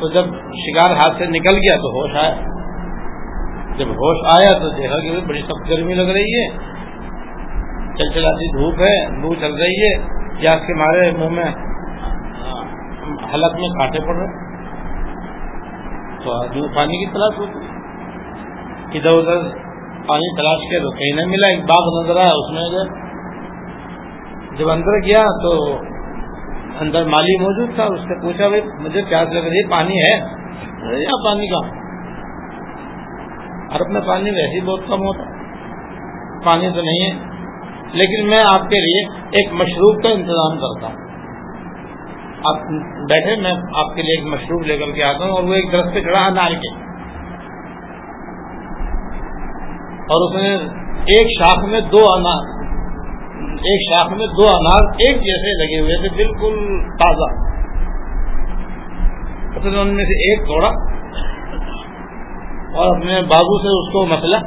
[0.00, 2.51] تو جب شکار ہاتھ سے نکل گیا تو ہوش آیا۔
[3.76, 6.48] جب ہوش آیا تو دیکھا کہ بڑی سخت گرمی لگ رہی ہے۔
[7.98, 12.64] چل چلاتی دھوپ ہے لو چل رہی ہے۔ یا کے مارے منہ میں ہاں،
[13.34, 14.26] حلق میں کانٹے پڑ رہے
[16.24, 17.58] تو آدمی پانی کی تلاش ہوتی
[18.98, 19.38] ادھر ادھر
[20.06, 22.84] پانی تلاش کے تو کہیں نہیں ملا، ایک باغ نظر آیا، اس میں
[24.58, 25.76] جب اندر گیا تو
[26.80, 30.16] اندر مالی موجود تھا، اس سے پوچھا، بھائی، مجھے پیاس لگ رہی پانی ہے؟
[31.02, 31.81] یا پانی کا
[33.72, 35.22] عرب میں پانی ویسے ہی بہت کم ہوتا
[36.44, 37.32] پانی تو نہیں ہے۔
[37.92, 40.96] لیکن میں آپ کے لیے ایک مشروب کا انتظام کرتا ہوں۔
[42.46, 42.62] آپ
[43.08, 45.72] بیٹھے، میں آپ کے لیے ایک مشروب لے کر کے آتا ہوں اور وہ ایک
[45.72, 46.74] درخت پہ چڑھا انار کے۔
[50.02, 50.58] اور اس میں
[50.94, 52.62] ایک شاخ میں دو انار،
[53.52, 57.52] ایک شاخ میں دو انار ایک جیسے لگے ہوئے تھے، بالکل تازہ۔
[59.64, 60.91] ان میں سے ایک توڑا
[62.74, 64.38] اور اپنے بابو سے اس کو مسلا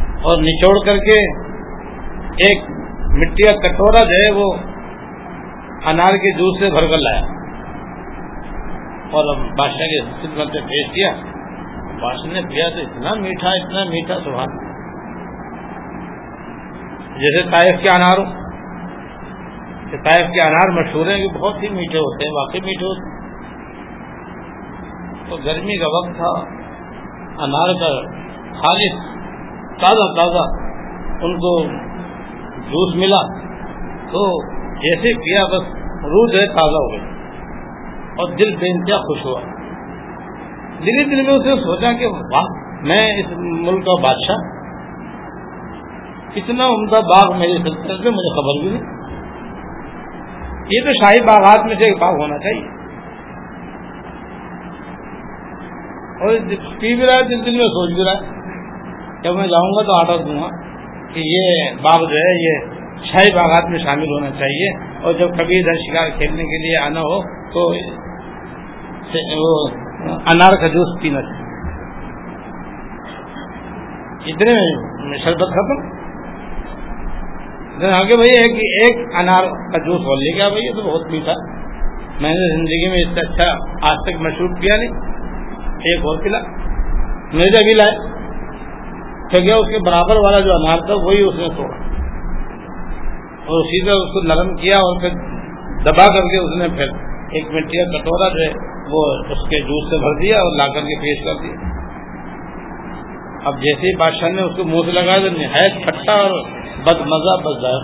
[0.00, 1.38] اور نچوڑ کر کے
[2.22, 2.70] ایک
[3.18, 4.52] مٹی کا کٹورا جو ہے وہ
[5.84, 7.20] انار کے جوس سے بھر کر لایا۔
[9.10, 11.12] اور بادشاہ کے خدمت میں پیش کیا۔
[12.00, 14.72] بادشاہ نے پیا تو اتنا میٹھا اتنا میٹھا، سبحان
[17.18, 18.42] جیسے طائف کے انار
[19.90, 23.22] طائف کے انار مشہور ہیں کہ بہت ہی میٹھے ہوتے ہیں، واقعی میٹھے ہوتے ہیں۔
[25.30, 26.61] تو گرمی کا وقت تھا۔
[27.38, 28.00] انار کا
[28.52, 29.12] خالص
[29.80, 30.62] تازہ تازہ
[31.24, 31.62] ان کو
[32.58, 33.22] جوس ملا
[34.12, 34.42] تو
[34.74, 35.62] جیسے کیا بس
[36.04, 37.12] روح ہے تازہ ہو گئی
[38.18, 39.40] اور دل بے انتہا خوش ہوا۔
[40.78, 44.36] دلی دل میں اسے سوچا کہ واہ، میں اس ملک کا بادشاہ۔
[46.36, 48.92] اتنا عمدہ باغ میرے سلطنت میں، مجھے خبر بھی نہیں۔
[50.70, 52.81] یہ تو شاہی باغات میں سے ایک باغ ہونا چاہیے۔
[56.22, 56.38] اور
[56.80, 58.42] پی بھی رہا ہے دل دل میں سوچ بھی رہا ہے۔
[59.24, 60.48] جب میں جاؤں گا تو آڈر دوں گا
[61.14, 62.58] کہ یہ باغ جو ہے، یہ
[63.04, 67.00] شاہی باغات میں شامل ہونا چاہیے۔ اور جب کبھی ادھر شکار کھیلنے کے لیے آنا
[67.00, 67.74] ہو تو
[69.36, 69.68] وہ
[70.26, 71.42] انار کا جوس پینا چاہیے۔
[74.26, 74.52] اتنے
[75.08, 76.02] میں شربت ختم۔
[77.94, 81.32] آگے بھائی، ایک ایک انار کا جوس اور لے گیا بھائی، یہ تو بہت میٹھا۔
[82.20, 83.54] میں نے زندگی میں اس سے اچھا
[83.90, 85.11] آج تک مشہور کیا نہیں۔
[85.84, 86.38] ایک اور پلا
[87.32, 87.92] میرے بھی لائے
[89.30, 91.76] تو گیا اس کے برابر والا جو انار تھا، وہی اس نے توڑا۔
[93.46, 95.08] اور سیدھا اس کو نرم کیا اور پھر
[95.82, 96.86] دبا کر کے اس نے پھر
[97.30, 98.52] ایک مٹی کا کٹورا جو ہے،
[98.90, 101.72] وہ اس کے جوس سے بھر دیا اور لا کر کے پیش کر دیا۔
[103.44, 106.30] اب جیسے ہی بادشاہ نے اس کو منہ سے لگایا تو نہایت کھٹا اور
[106.82, 107.82] بد مزہ بس جائے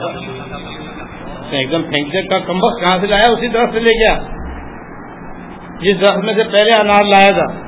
[1.51, 4.19] ایک دم پھینکنے کا کمبک کہاں سے لایا؟ اسی طرف سے لے گیا
[5.81, 7.68] جس درخت میں سے پہلے انار لایا تھا۔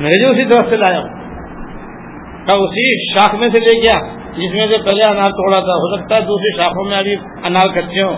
[0.00, 1.00] میں نے جو اسی طرف سے لایا۔
[2.46, 3.98] کیا اسی شاخ میں سے لے گیا،
[4.32, 7.68] جس میں سے پہلے انار توڑا تھا۔ ہو سکتا ہے دوسری شاخوں میں ابھی انار
[7.74, 8.16] کچے ہوں۔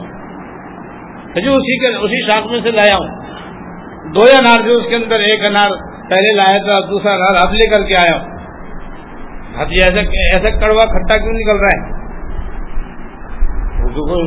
[1.34, 3.22] جو جی، اسی کے اسی شاخ میں سے لایا ہوں۔
[4.14, 5.70] دو انار جو اس کے اندر، ایک انار
[6.10, 8.36] پہلے لایا تھا، دوسرا انار اب لے کر کے آیا ہوں۔
[9.68, 11.96] جی، ایسا ایسا کڑوا کھٹا کیوں نکل رہا ہے؟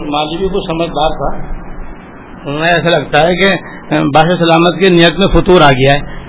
[0.09, 1.59] مالی بھی کو سمجھدار تھا
[2.63, 3.45] ایسا لگتا ہے کہ
[3.99, 6.28] باش سلامت کی نیت میں فطور آ گیا ہے۔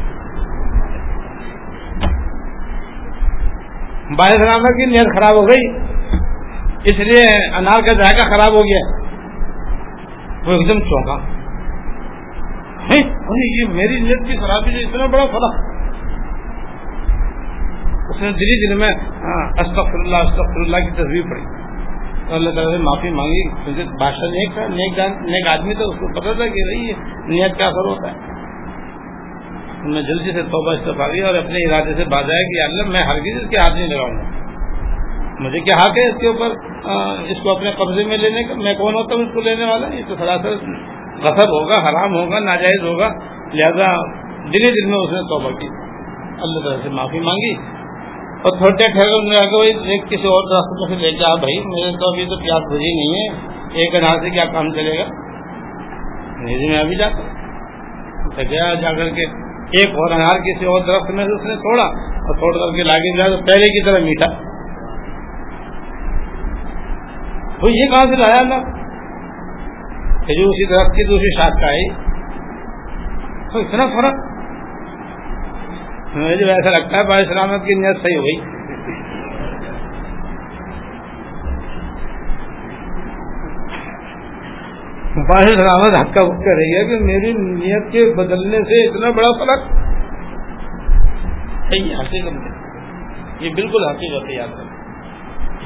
[4.17, 5.77] باش سلامت کی، نیت خراب ہو گئی۔
[6.85, 9.11] اس لیے انار کا ذائقہ خراب ہو گیا۔
[10.47, 11.19] وہ ایک دم چونکا۔
[13.59, 15.55] یہ میری نیت کی خرابی سے اتنا بڑا فرق۔
[18.11, 18.89] اس نے دلی دل میں
[19.23, 21.43] ہاں، استغفر اللہ استغفر اللہ کی تصویر پڑی
[22.35, 24.67] اللہ تعالیٰ سے معافی مانگی۔ کیونکہ بادشاہ نیک تھا،
[25.21, 26.93] نیک آدمی تھا، اس کو پتا تھا کہ
[27.27, 28.30] نیت کیا اثر ہوتا ہے۔
[29.83, 33.01] میں جلدی سے توبہ استفا دیا اور اپنے ارادے سے باز آیا کہ اللہ میں
[33.01, 34.41] ہر اس کے ہاتھ نہیں لگاؤں گا۔
[35.41, 36.49] مجھے کیا حق ہے اس کے اوپر
[37.29, 39.95] اس کو اپنے قبضے میں لینے کا؟ میں کون ہوتا ہوں اس کو لینے والا؟
[39.95, 40.51] یہ تو سراسر
[41.23, 43.09] غصب ہوگا، حرام ہوگا، ناجائز ہوگا۔
[43.55, 43.97] لہذا
[44.53, 45.67] دلی دل میں اس نے توبہ کی۔
[46.43, 47.55] اللہ تعالیٰ سے معافی مانگی۔
[48.43, 49.39] اور تھوڑے ٹھہرے
[49.99, 53.51] کسی اور راستے سے لے کے بھائی، میرے تو ابھی تو پیاس بجی نہیں ہے۔
[53.73, 55.05] ایک انار سے کیا کام چلے گا؟
[56.71, 57.23] میں ابھی جاتا
[58.43, 61.87] گیا جا کر کے ایک اور انار کسی اور درخت میں سے اس نے توڑا
[62.07, 64.27] اور توڑ کر کے لاگے گیا تو پہلے کی طرح میٹھا۔
[67.63, 68.59] وہ یہ کہاں سے لایا نا
[70.35, 72.11] جو اسی درخت کی دوسری شاخ کا ہے۔
[73.61, 74.15] اتنا فرق۔
[76.17, 78.61] مجھے ایسا لگتا ہے بھائی سلامت کی نیت صحیح ہو گئی
[85.17, 89.65] باہر سلامت ہکا کر رہی ہے کہ میری نیت کے بدلنے سے اتنا بڑا فرق
[91.71, 94.71] صحیح حقیقت یہ بالکل حقیقت یاد کر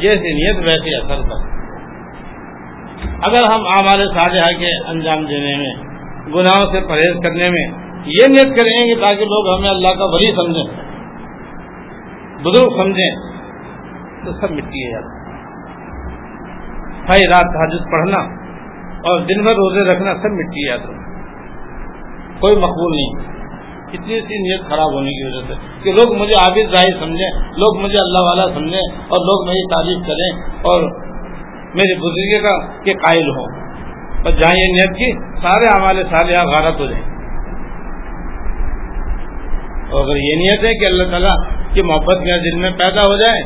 [0.01, 1.53] جیسی نیت، ویسے اثر کر
[3.23, 5.75] اگر ہم ہمارے صالحہ کے انجام دینے میں،
[6.35, 7.67] گناہوں سے پرہیز کرنے میں
[8.07, 10.85] یہ نیت کریں گے تاکہ لوگ ہمیں اللہ کا ولی سمجھیں۔
[12.43, 13.35] بزرگ سمجھیں۔
[14.25, 15.03] تو سب مٹی ہے یار
[17.07, 18.44] بھائی رات حاجت پڑھنا
[19.05, 20.77] اور دن بھر روزے رکھنا سب مٹی ہے
[22.41, 23.35] کوئی مقبول نہیں۔
[23.93, 27.81] اتنی سی نیت خراب ہونے کی وجہ سے کہ لوگ مجھے عابد ظاہر سمجھیں، لوگ
[27.81, 30.83] مجھے اللہ والا سمجھیں اور لوگ میری تعریف کریں اور
[31.75, 33.65] میرے بزرگے کا کہ قائل ہوں۔
[34.25, 35.13] اور جہاں یہ نیت کی،
[35.43, 37.05] سارے ہمارے سارے غارت ہو جائیں۔
[39.91, 43.17] اور اگر یہ نیت ہے کہ اللہ تعالیٰ کی محبت میرے دل میں پیدا ہو
[43.17, 43.43] جائے،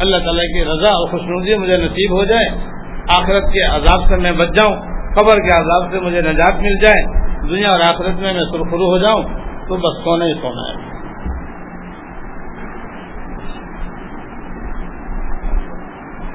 [0.00, 2.69] اللہ تعالیٰ کی رضا اور خوشنودی مجھے نصیب ہو جائے
[3.18, 4.76] آخرت کے عذاب سے میں بچ جاؤں،
[5.14, 7.02] قبر کے عذاب سے مجھے نجات مل جائے،
[7.48, 9.22] دنیا اور آخرت میں میں سرخرو ہو جاؤں،
[9.68, 10.90] تو بس سونا ہی سونا ہے۔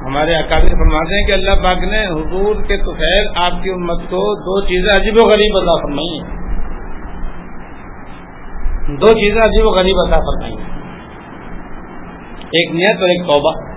[0.08, 4.02] ہمارے اکابر فرماتے ہیں کہ اللہ پاک نے حضور کے تو خیر آپ کی امت
[4.02, 6.46] کو دو چیزیں عجیب و غریب ادا فرمائی ہیں۔
[8.96, 10.56] دو چیزیں عجیب و غریب عطا فرمائیں
[12.46, 13.75] ایک نیت اور ایک توبہ۔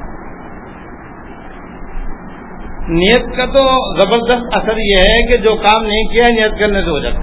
[2.88, 3.64] نیت کا تو
[4.00, 7.20] زبردست اثر یہ ہے کہ جو کام نہیں کیا نیت کرنے سے ہو جاتا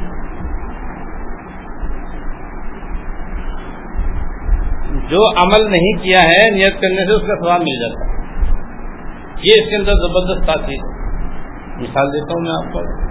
[5.09, 8.15] جو عمل نہیں کیا ہے، نیت کرنے سے اس کا سواب مل جاتا
[9.43, 10.95] یہ اس کے اندر زبردست تاثیر
[11.81, 13.05] مثال دیتا ہوں میں آپ کو۔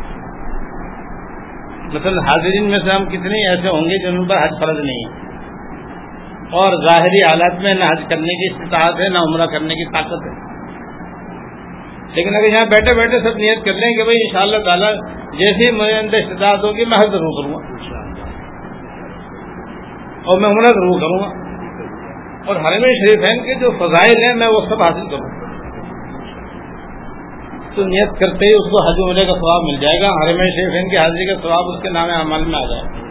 [1.96, 5.24] مثلا حاضرین میں سے ہم کتنے ایسے ہوں گے جن پر حج فرض نہیں ہے۔
[6.50, 10.26] اور ظاہری حالات میں نہ حج کرنے کی استطاعت ہے، نہ عمرہ کرنے کی طاقت
[10.26, 10.53] ہے۔
[12.15, 14.95] لیکن اگر یہاں بیٹھے بیٹھے سب نیت کر لیں کہ بھائی ان شاء اللہ تعالیٰ
[15.33, 17.75] جیسے مجھے اندر استطاعت ہوگی میں حج ضرور کروں گا۔
[20.25, 21.45] اور میں عمرہ ضرور کروں گا۔
[22.47, 25.45] اور حرم شریفین کے جو فضائل ہیں میں وہ سب حاصل کروں۔
[27.75, 30.91] تو نیت کرتے ہی اس کو حج عمرے کا ثواب مل جائے گا۔ حرم شریفین
[30.91, 33.05] کی حاضری کا ثواب اس کے نام عمل میں آ جائے۔ گا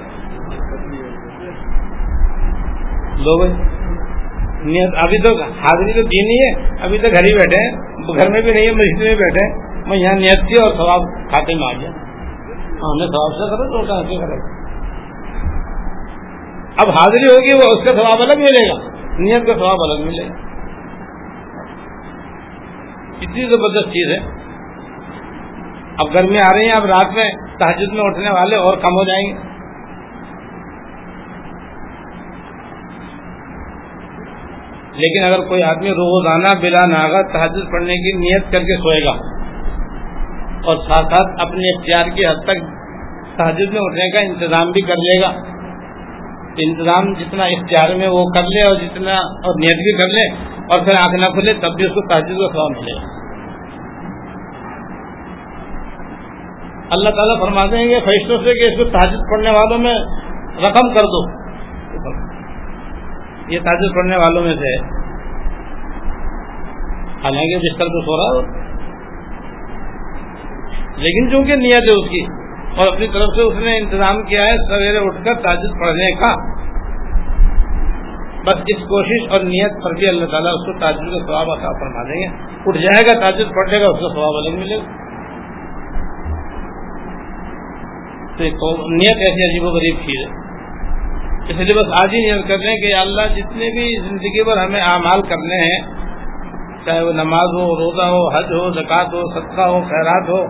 [3.18, 3.44] لوگ
[4.64, 8.30] نیت ابھی تو حاضری تو دی نہیں ہے، ابھی تو گھر ہی بیٹھے ہیں۔ گھر
[8.30, 11.76] میں بھی نہیں ہے مسجد میں بیٹھے۔ میں یہاں نیت کی اور ثواب کھاتے میں
[11.76, 11.90] آ گیا
[12.60, 14.64] ہاں، ہم نے ثواب سے کرے تو کرے
[16.78, 18.90] اب حاضری ہوگی، وہ اس کا ثواب الگ ملے گا۔
[19.20, 20.34] نیت کا ثواب الگ ملے گا۔
[23.22, 24.44] اتنی زبردست چیز ہے۔
[25.98, 29.04] اب گرمی آ رہی ہیں، اب رات میں تحجد میں اٹھنے والے اور کم ہو
[29.04, 29.53] جائیں گے۔
[34.96, 39.14] لیکن اگر کوئی آدمی روزانہ بلا ناگا تحجد پڑھنے کی نیت کر کے سوئے گا
[40.66, 42.60] اور ساتھ ساتھ اپنے اختیار کی حد تک
[43.38, 45.28] تحجد میں اٹھنے کا انتظام بھی کر لے گا،
[46.58, 50.28] انتظام جتنا اختیار میں وہ کر لے اور جتنا اور نیت بھی کر لے
[50.70, 53.12] اور پھر آنکھ نہ کھلے تب بھی اس کو تحجد کا سواب ملے گا۔
[56.90, 59.96] اللہ تعالیٰ فرماتے ہیں کہ فیصلوں سے کہ اس کو تحجد پڑھنے والوں میں
[60.58, 61.43] رقم کر دو۔
[63.48, 64.76] یہ تحجد پڑھنے والوں میں سے
[67.24, 68.64] حالانکہ بستر تو سو رہا
[70.98, 72.24] لیکن چونکہ نیت ہے اس کی،
[72.78, 76.34] اور اپنی طرف سے اس نے انتظام کیا ہے سویرے اٹھ کر تاجد پڑھنے کا۔
[78.46, 81.72] بس اس کوشش اور نیت پر بھی اللہ تعالیٰ اس کو تاجر کا ثواب عطا
[81.80, 82.28] فرما دیں گے۔
[82.68, 85.02] اٹھ جائے گا تاجد پڑھنے کا اس کا ثواب الگ ملے گا۔
[88.38, 90.43] تو نیت ایسی عجیب و غریب چیز ہے۔
[91.50, 94.82] اس لیے بس آج ہی نیت کر لیں کہ اللہ جتنے بھی زندگی پر ہمیں
[94.82, 95.80] اعمال کرنے ہیں،
[96.86, 100.42] چاہے وہ نماز ہو، روزہ ہو، حج ہو، زکوٰۃ ہو، صدقہ ہو، خیرات ہو،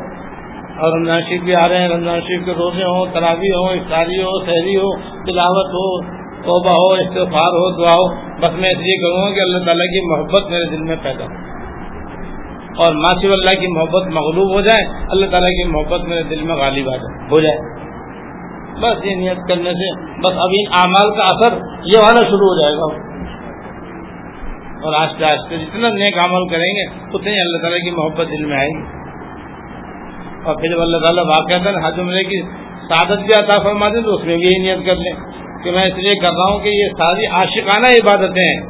[0.78, 4.22] اور رمضان شریف بھی آ رہے ہیں، رمضان شریف کے روزے ہوں تراوی ہو افطاری
[4.24, 5.88] ہو شہری ہو، تلاوت ہو،
[6.42, 8.08] توبہ ہو استفار ہو، دعا ہو،
[8.42, 11.24] بس میں اس لیے کروں گا کہ اللہ تعالیٰ کی محبت میرے دل میں پیدا
[11.24, 11.30] ہو۔
[12.78, 16.56] اور ماسف اللہ کی محبت مغلوب ہو جائے، اللہ تعالیٰ کی محبت میرے دل میں
[16.56, 17.84] غالب آ جائے، ہو جائے۔
[18.80, 21.54] بس یہ نیت کرنے سے بس ابھی اعمال کا اثر
[21.84, 23.14] یہ والا شروع ہو جائے گا۔
[24.84, 28.58] اور آہستہ آہستہ جتنا نیک عمل کریں گے اتنے اللہ تعالیٰ کی محبت دل میں
[28.58, 29.04] آئے گی۔
[30.46, 32.42] اور پھر جب اللہ تعالیٰ واقع حج عمرے کی
[32.90, 35.82] سعادت بھی عطا فرما دیں تو اس میں بھی یہی نیت کر لیں۔ کہ میں
[35.82, 38.62] اس لیے کر رہا ہوں کہ یہ ساری عاشقانہ عبادتیں ہیں۔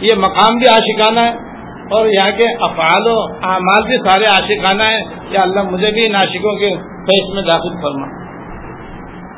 [0.00, 1.30] یہ مقام بھی عاشقانہ ہے
[1.90, 6.14] اور یہاں کے افعال و اعمال بھی سارے عاشقانہ ہیں۔ یا اللہ مجھے بھی ان
[6.14, 8.21] عاشقوں کے فیس میں داخل فرما۔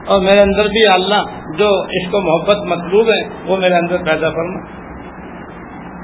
[0.07, 1.23] اور میرے اندر بھی اللہ
[1.59, 4.85] جو اس کو محبت مطلوب ہے، وہ میرے اندر پیدا فرما۔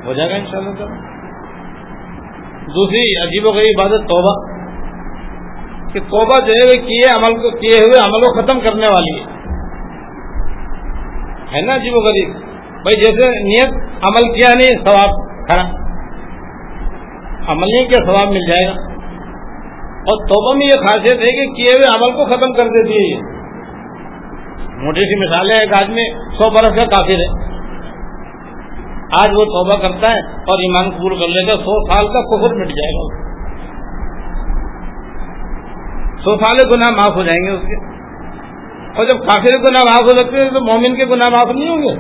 [0.07, 0.71] ہو جائے گا ان شاء اللہ
[2.65, 4.61] دوسری عجیب و غریب عبادت توبہ۔
[5.93, 9.31] کہ توبہ جو ہے کیے عمل کو، کیے ہوئے عمل کو ختم کرنے والی ہے۔
[11.67, 12.37] نا جی وہ غریب؟
[12.67, 15.09] بھائی جیسے نیت عمل کیا نہیں، ثواب
[15.51, 15.65] کھڑا۔
[17.53, 18.73] عمل نہیں کیا، ثواب مل جائے گا۔
[19.99, 23.40] اور توبہ میں یہ خاصیت ہے کہ کیے ہوئے عمل کو ختم کر دیتی ہے۔
[24.81, 27.51] موٹی سی مثال ہے، ایک آدمی سو برس کا کافر ہے۔
[29.21, 32.55] آج وہ توبہ کرتا ہے اور ایمان قبول کر لے گا سو سال کا کفر
[32.55, 33.21] مٹ جائے گا۔
[36.19, 37.91] سو سال گناہ معاف ہو جائیں گے اس کے۔
[38.97, 41.83] اور جب کافر گناہ معاف ہو سکتے ہیں تو مومن کے گناہ معاف نہیں ہوں
[41.83, 41.95] گے۔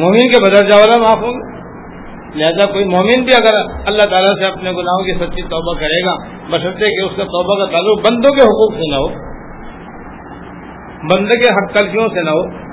[0.00, 1.50] مومن کے بدل جاولا معاف ہوں گے۔
[2.34, 6.14] لہذا کوئی مومن بھی اگر اللہ تعالیٰ سے اپنے گناہوں کی سچی توبہ کرے گا،
[6.50, 9.29] بشرطے کہ اس کا توبہ کا تعلق بندوں کے حقوق سے نہ ہو۔
[11.02, 12.70] بندے کے حق تلفیوں سے نہ ہو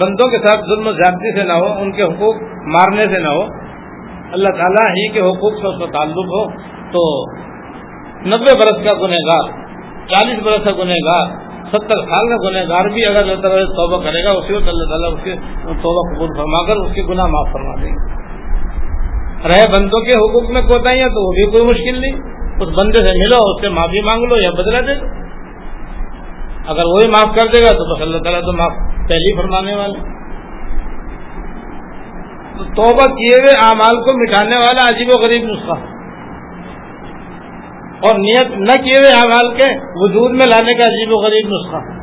[0.00, 2.36] بندوں کے ساتھ ظلم و زیادتی سے نہ ہو، ان کے حقوق
[2.66, 3.42] مارنے سے نہ ہو،
[4.32, 6.44] اللہ تعالیٰ ہی کے حقوق سے اس کا تعلق ہو،
[6.92, 7.02] تو
[8.26, 9.50] نبے برس کا گنہ گار
[10.06, 11.26] چالیس برس کا گنہ گار
[11.68, 14.88] ستر سال کا گنہ گار بھی اگر اللہ تعالیٰ توبہ کرے گا، اسی وقت اللہ
[14.88, 15.34] تعالیٰ اس کے
[15.82, 18.20] توبہ قبول فرما کر اس کے گناہ معاف فرما دیں گے
[19.48, 22.16] رہے بندوں کے حقوق میں کوتاہیاں تو وہ بھی کوئی مشکل نہیں۔
[22.62, 25.29] اس بندے سے ملو، اس سے معافی مانگ لو یا بدلا دے دو۔
[26.66, 28.72] اگر وہی معاف کر دے گا تو بس اللہ تعالیٰ تو معاف
[29.08, 29.98] پہلی فرمانے والے
[32.58, 36.00] تو توبہ کیے ہوئے اعمال کو مٹانے والا عجیب و غریب نسخہ۔
[38.06, 42.00] اور نیت نہ کیے ہوئے اعمال کے وجود میں لانے کا عجیب و غریب نسخہ۔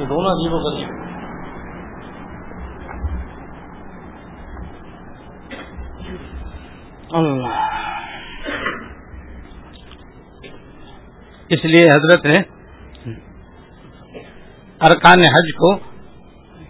[0.00, 1.02] یہ دونوں عجیب و غریب۔
[7.14, 7.72] اللہ۔
[11.48, 12.61] اس لیے حضرت نے
[14.82, 15.74] ارکان حج کو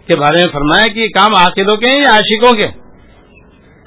[0.07, 2.67] کے بارے میں فرمایا کہ یہ کام عاقلوں کے ہیں یا عاشقوں کے؟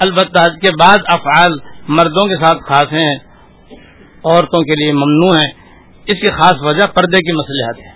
[0.01, 1.59] البتہ حج کے بعد افعال
[1.89, 3.15] مردوں کے ساتھ خاص ہیں،
[4.25, 5.47] عورتوں کے لیے ممنوع ہے
[6.07, 7.95] اس کی خاص وجہ پردے کی مصلحت ہے۔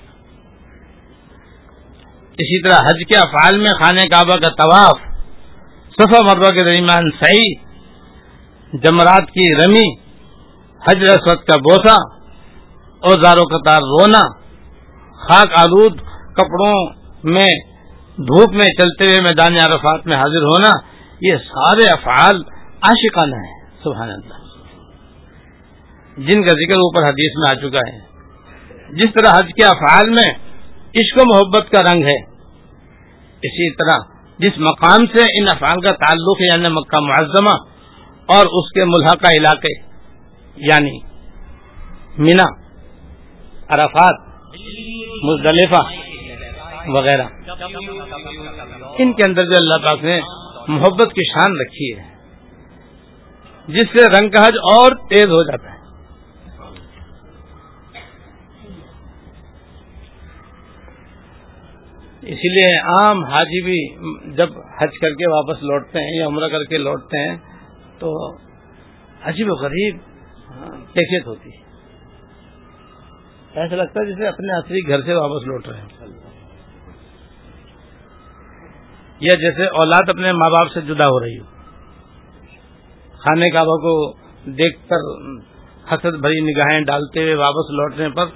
[2.39, 5.01] اسی طرح حج کے افعال میں خانہ کعبہ کا طواف
[5.93, 7.55] صفا مربع کے درمیان صحیح
[8.73, 9.89] جمرات کی رمی
[10.83, 11.95] حج رسوت کا بوسا
[13.03, 14.21] اور زاروں قطار رونا،
[15.19, 16.01] خاک آلود
[16.41, 16.87] کپڑوں
[17.25, 17.51] میں،
[18.17, 20.73] دھوپ میں چلتے ہوئے میدان عرفات میں حاضر ہونا،
[21.21, 22.43] یہ سارے افعال
[22.83, 24.41] عاشقانہ ہیں، سبحان اللہ۔
[26.17, 27.99] جن کا ذکر اوپر حدیث میں آ چکا ہے۔
[28.97, 30.33] جس طرح حج کے افعال میں
[30.95, 32.25] عشق و محبت کا رنگ ہے،
[33.43, 33.99] اسی طرح
[34.39, 37.65] جس مقام سے ان افعال کا تعلق ہے یعنی مکہ معظمہ
[38.27, 39.81] اور اس کے ملحقہ علاقے
[40.57, 40.99] یعنی
[42.19, 42.61] مینا،
[43.69, 44.21] عرفات،
[45.23, 45.83] مزدلفہ
[46.95, 47.27] وغیرہ۔
[48.99, 50.21] ان کے اندر جو اللہ پاک نے
[50.69, 52.09] محبت کی شان رکھی ہے،
[53.69, 55.79] جس سے رنگ کا حج اور تیز ہو جاتا ہے۔
[62.23, 63.79] اسی لیے عام حاجی بھی
[64.35, 67.37] جب حج کر کے واپس لوٹتے ہیں یا عمرہ کر کے لوٹتے ہیں،
[67.99, 68.11] تو
[69.23, 69.97] عجیب و غریب
[70.51, 71.69] ہاں، کیفیت ہوتی ہے۔
[73.55, 75.89] ایسا لگتا ہے جسے اپنے اصلی گھر سے واپس لوٹ رہے ہیں
[79.21, 81.45] یا جیسے اولاد اپنے ماں باپ سے جدا ہو رہی ہو۔
[83.13, 84.13] خانے کعبہ کو
[84.47, 85.11] دیکھ کر
[85.95, 88.27] حسد بھری نگاہیں ڈالتے ہوئے واپس لوٹنے پر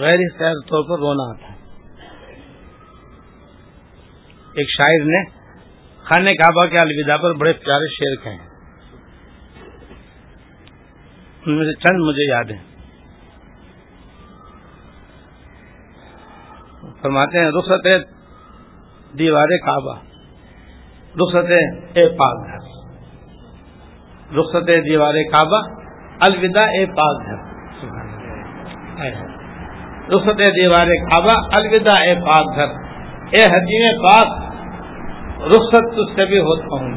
[0.00, 1.58] غیر اختیار طور پر رونا آتا ہے۔
[4.52, 5.24] ایک شاعر نے
[6.04, 8.52] خانے کعبہ کے الوداع پر بڑے پیارے شعر کہے
[11.46, 12.72] ان میں سے چند مجھے یاد ہیں۔
[17.02, 17.86] فرماتے ہیں، رخصت
[19.18, 20.11] دیوار کعبہ۔
[21.20, 21.50] رخصت
[21.94, 22.60] اے پاک گھر۔
[24.38, 25.60] رخصت دیوار کعبہ،
[26.26, 27.40] الوداع اے پاک گھر۔
[30.14, 32.66] رخصت دیوار کعبہ، الوداع اے پاک گھر۔
[33.30, 34.42] اے حجیم پاک،
[35.46, 36.94] رخصت تج سے بھی ہوتا ہوں۔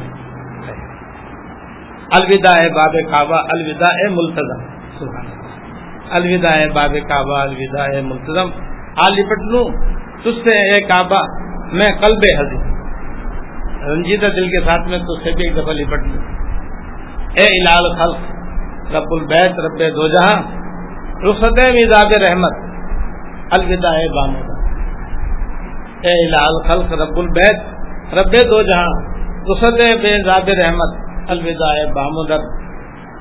[2.12, 4.76] الوداع اے باب کعبہ، الوداع اے ملتظم
[6.12, 8.50] الوداع اے باب کعبہ، الوداع اے ملتظم
[9.02, 9.68] آ لپٹ لوں
[10.24, 11.22] تج سے اے کعبہ،
[11.74, 12.75] میں قلب حضر
[13.88, 16.24] رنجیدہ دل کے ساتھ میں تو سے بھی ایک دفعہ لپٹ لوں۔
[17.36, 18.36] اے الال خلق
[18.96, 20.42] رب البیت، رب دو جہاں،
[21.30, 22.52] رخصت مزاج رحمت،
[23.52, 24.56] الوداع بامدا
[26.02, 27.60] اے الال خلق رب البیت،
[28.14, 28.90] رب دو جہاں،
[29.52, 30.96] رخصت بے زاد رحمت،
[31.30, 32.38] الوداع بامدر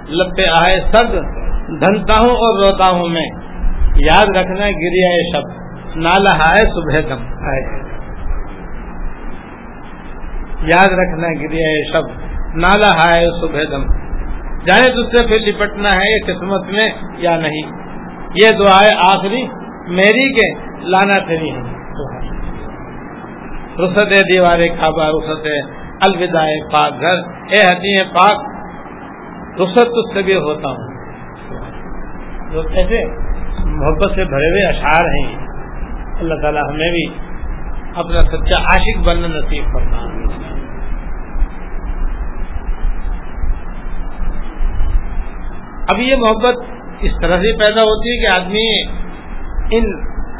[0.08, 1.12] لب آئے سرد
[1.80, 3.26] دھنتا ہوں اور روتا ہوں میں۔
[3.96, 5.48] یاد رکھنا گریا شب،
[5.96, 7.93] نالہ آئے صبح دم۔ آئے
[10.64, 12.08] یاد رکھنا گریا شب
[12.56, 13.82] نالا ہائے صبح دم۔
[14.66, 17.62] جائے تج سے پھر لپٹنا ہے یہ قسمت میں یا نہیں؟
[18.34, 19.46] یہ دعائیں آخری
[19.88, 20.54] میری کے
[20.88, 21.74] لانا تیری ہے
[23.84, 25.46] رخت دیوار کعبہ رخت
[26.06, 27.16] الوداع پاک گھر۔
[27.52, 28.38] اے حتی پاک،
[29.60, 30.94] رخصت تج سے بھی ہوتا ہوں۔
[32.52, 33.04] جو کیسے
[33.64, 35.36] محبت سے بھرے ہوئے اشعار ہیں۔
[36.20, 37.04] اللہ تعالیٰ ہمیں بھی
[37.96, 40.14] اپنا سچا عاشق بننا نصیب کرنا
[45.92, 46.56] اب یہ محبت
[47.00, 48.68] اس طرح سے پیدا ہوتی ہے کہ آدمی
[49.70, 49.84] ان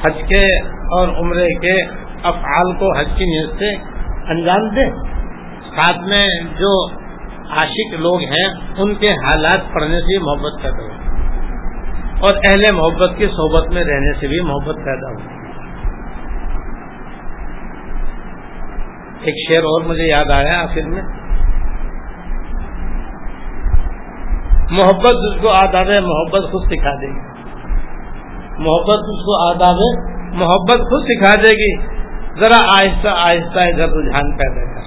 [0.05, 0.59] حج کے
[0.97, 1.83] اور عمرے کے
[2.23, 3.75] افعال کو حج کی نیت سے
[4.29, 4.87] انجام دے۔
[5.71, 6.29] ساتھ میں
[6.59, 6.89] جو
[7.51, 10.93] عاشق لوگ ہیں، ان کے حالات پڑھنے سے محبت پیدا ہو
[12.21, 15.35] اور اہل محبت کی صحبت میں رہنے سے بھی محبت پیدا ہو
[19.21, 21.03] ایک شعر اور مجھے یاد آیا آخر میں۔
[24.71, 27.21] محبت اس کو آداب ہے، محبت خود سکھا دے گی۔
[28.59, 31.87] محبت اس کو آداب ہے، محبت خود سکھا دے گی۔
[32.41, 34.85] ذرا آہستہ آہستہ ادھر رجحان پیدا کر۔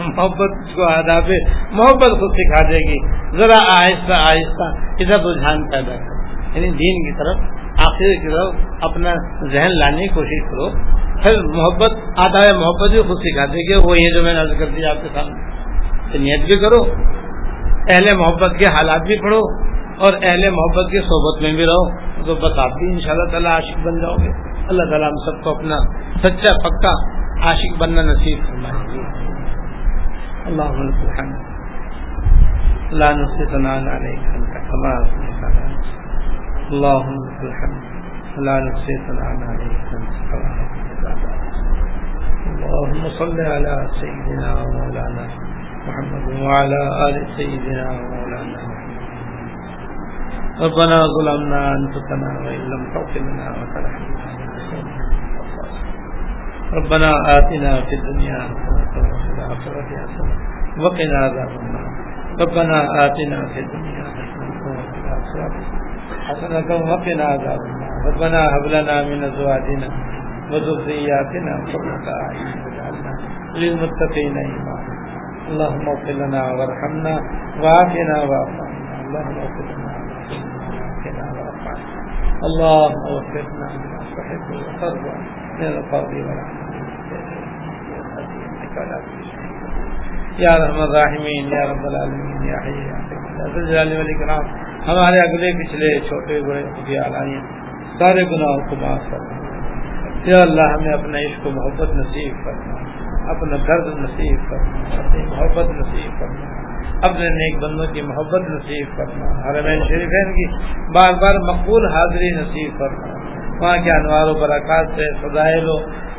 [0.00, 4.64] محبت اس کو آداب ہے، محبت خود سکھا دے گی۔ ذرا آہستہ آہستہ
[5.02, 7.44] ادھر رجحان پیدا کر۔ یعنی دین کی طرف،
[7.88, 9.14] آخر کی طرف اپنا
[9.52, 10.70] ذہن لانے کی کوشش کرو۔
[11.22, 14.66] پھر محبت آداب محبت بھی خود سکھا دے گی۔ وہ یہ جو میں نے کر
[14.76, 15.58] دیا آپ کے سامنے۔
[16.18, 16.84] نیت بھی کرو۔
[17.94, 19.40] اہل محبت کے حالات بھی پڑھو
[19.98, 23.30] اور اہل محبت کی صحبت میں بھی رہو تو بس آپ بھی ان شاء اللہ
[23.30, 24.32] تعالیٰ عاشق بن جاؤ گے۔
[24.68, 25.76] اللہ تعالیٰ ہم سب کو اپنا
[26.22, 27.18] سچا، پکا
[27.48, 28.98] عاشق بننا نصیب فرمائے۔
[30.46, 30.62] اللہ
[42.58, 45.47] اللهم صل على سيدنا ومولانا
[45.88, 48.60] محمد وعلى آل سيدنا ومولانا
[50.60, 54.18] ربنا ظلمنا أنفسنا وإن لم تغفر لنا وترحمنا
[56.72, 60.34] ربنا آتنا في الدنيا حسنة وفي الآخرة حسنة
[60.84, 61.88] وقنا عذاب النار.
[62.40, 65.54] ربنا آتنا في الدنيا حسنة وفي الآخرة
[66.28, 67.92] حسنة وقنا عذاب النار.
[68.06, 69.88] ربنا هب لنا من أزواجنا
[70.50, 73.12] وذرياتنا قرة أعين واجعلنا
[73.54, 74.87] للمتقين إماما.
[75.48, 77.14] اللهم اغفر لنا وارحمنا
[77.62, 80.48] وعافنا واعف عنا اللهم اغفر لنا وعافنا.
[80.76, 82.08] واعف عنا
[82.48, 85.14] اللهم وفقنا لما تحب وترضى
[85.58, 86.68] من القول والعمل
[90.38, 94.44] یا رحم الراحمین یا رب العالمین یا حی یا قیوم
[94.88, 97.40] ہمارے اگلے پچھلے چھوٹے بڑے خفیہ علائیں
[97.98, 99.34] سارے گناہوں کو معاف کرنا
[100.24, 102.76] یا اللہ، ہمیں اپنا عشق و محبت نصیب کرنا
[103.30, 106.58] اپنا درد نصیب کرنا اپنی محبت نصیب کرنا
[107.02, 110.46] اپنے نیک بندوں کی محبت نصیب کرنا حرمین شریفین کی
[110.92, 113.18] بار بار مقبول حاضری نصیب کرنا
[113.60, 115.76] وہاں کے انوار و برکات سے، فضائل و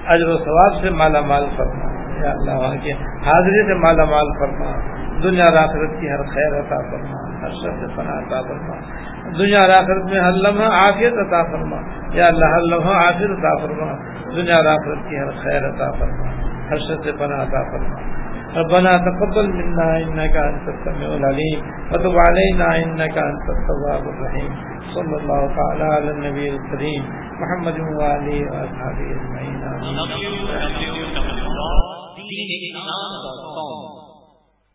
[0.07, 1.89] اجر و ثواب سے مالا مال کرنا
[2.25, 2.91] یا اللہ، وہاں کے
[3.25, 8.15] حاضری سے مالا مال کرنا دنیا آخرت کی ہر خیر عطا کرنا ہر شخص پناہ
[8.15, 8.75] عطا کرنا
[9.37, 11.77] دنیا آخرت میں ہر لمحہ عافیت عطا فرما۔
[12.13, 13.93] یا اللہ، ہر لمحہ عافیت عطا فرما۔
[14.35, 18.19] دنیا آخرت کی ہر خیر عطا فرما۔ ہر شخص پناہ عطا فرما۔
[18.53, 21.59] ربنا تقبل منا انك انت السميع العليم
[21.91, 24.55] وتب علينا انك انت التواب الرحيم
[24.93, 27.03] صلى الله تعالى على النبي الكريم
[27.41, 29.57] محمد وعلى اصحابه اجمعين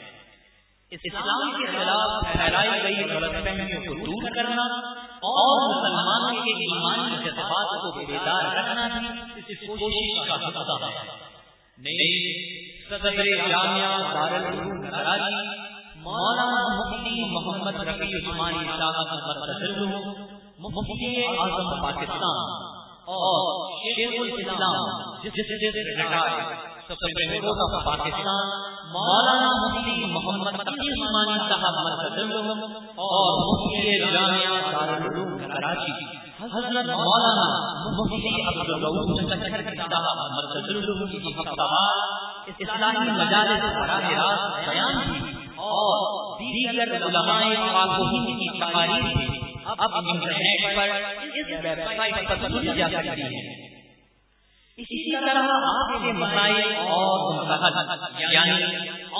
[0.91, 4.63] اسلام کے خلاف پھیلائی گئی غلط فہمیوں کو دور کرنا
[5.05, 9.07] اور مسلمانوں کے ایمانی جذبات کو بیدار رکھنا بھی
[9.47, 11.07] اس کوشش کا حصہ ہے۔
[11.77, 12.33] نئی
[12.89, 15.59] صدر جامعہ دارالعلوم کراچی،
[15.95, 19.13] مولانا مفتی محمد رفیع عثمانی صاحب
[20.59, 22.68] مفتی اعظم پاکستان۔
[23.09, 24.89] اور شیخ الاسلام،
[25.23, 26.41] جس جس retire
[26.89, 28.51] supreme court of Pakistan,
[28.91, 32.31] Maulana Mufti Muhammad Taqi Usmani صاحب مرکز
[32.97, 35.93] اور مفتی جامعہ دارالعلوم کراچی۔
[36.41, 37.47] حضرت مولانا
[37.97, 40.65] مفتی عبد الرؤوف صاحب مرکز
[41.11, 41.67] کی ہفتہ
[42.47, 45.19] اسلامی مجالس براہ راست بیان کی
[45.57, 45.97] اور
[46.39, 47.41] دیگر علماء
[47.73, 50.89] خاصین کی تقاریر اب انٹرنیٹ پر
[51.39, 53.41] اس ویب سائٹ پر سنی جا سکتی ہے۔
[54.77, 58.63] اسی طرح آپ کے مسائل اور مسائل یعنی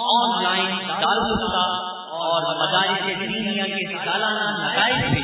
[0.03, 1.65] آن لائن دارالفتا
[2.19, 5.23] اور مدارس دینیا کے سالانہ نتائج بھی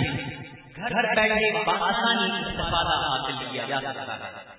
[0.78, 4.55] گھر بیٹھے بآسانی استفادہ حاصل کیا جا سکتا ہے۔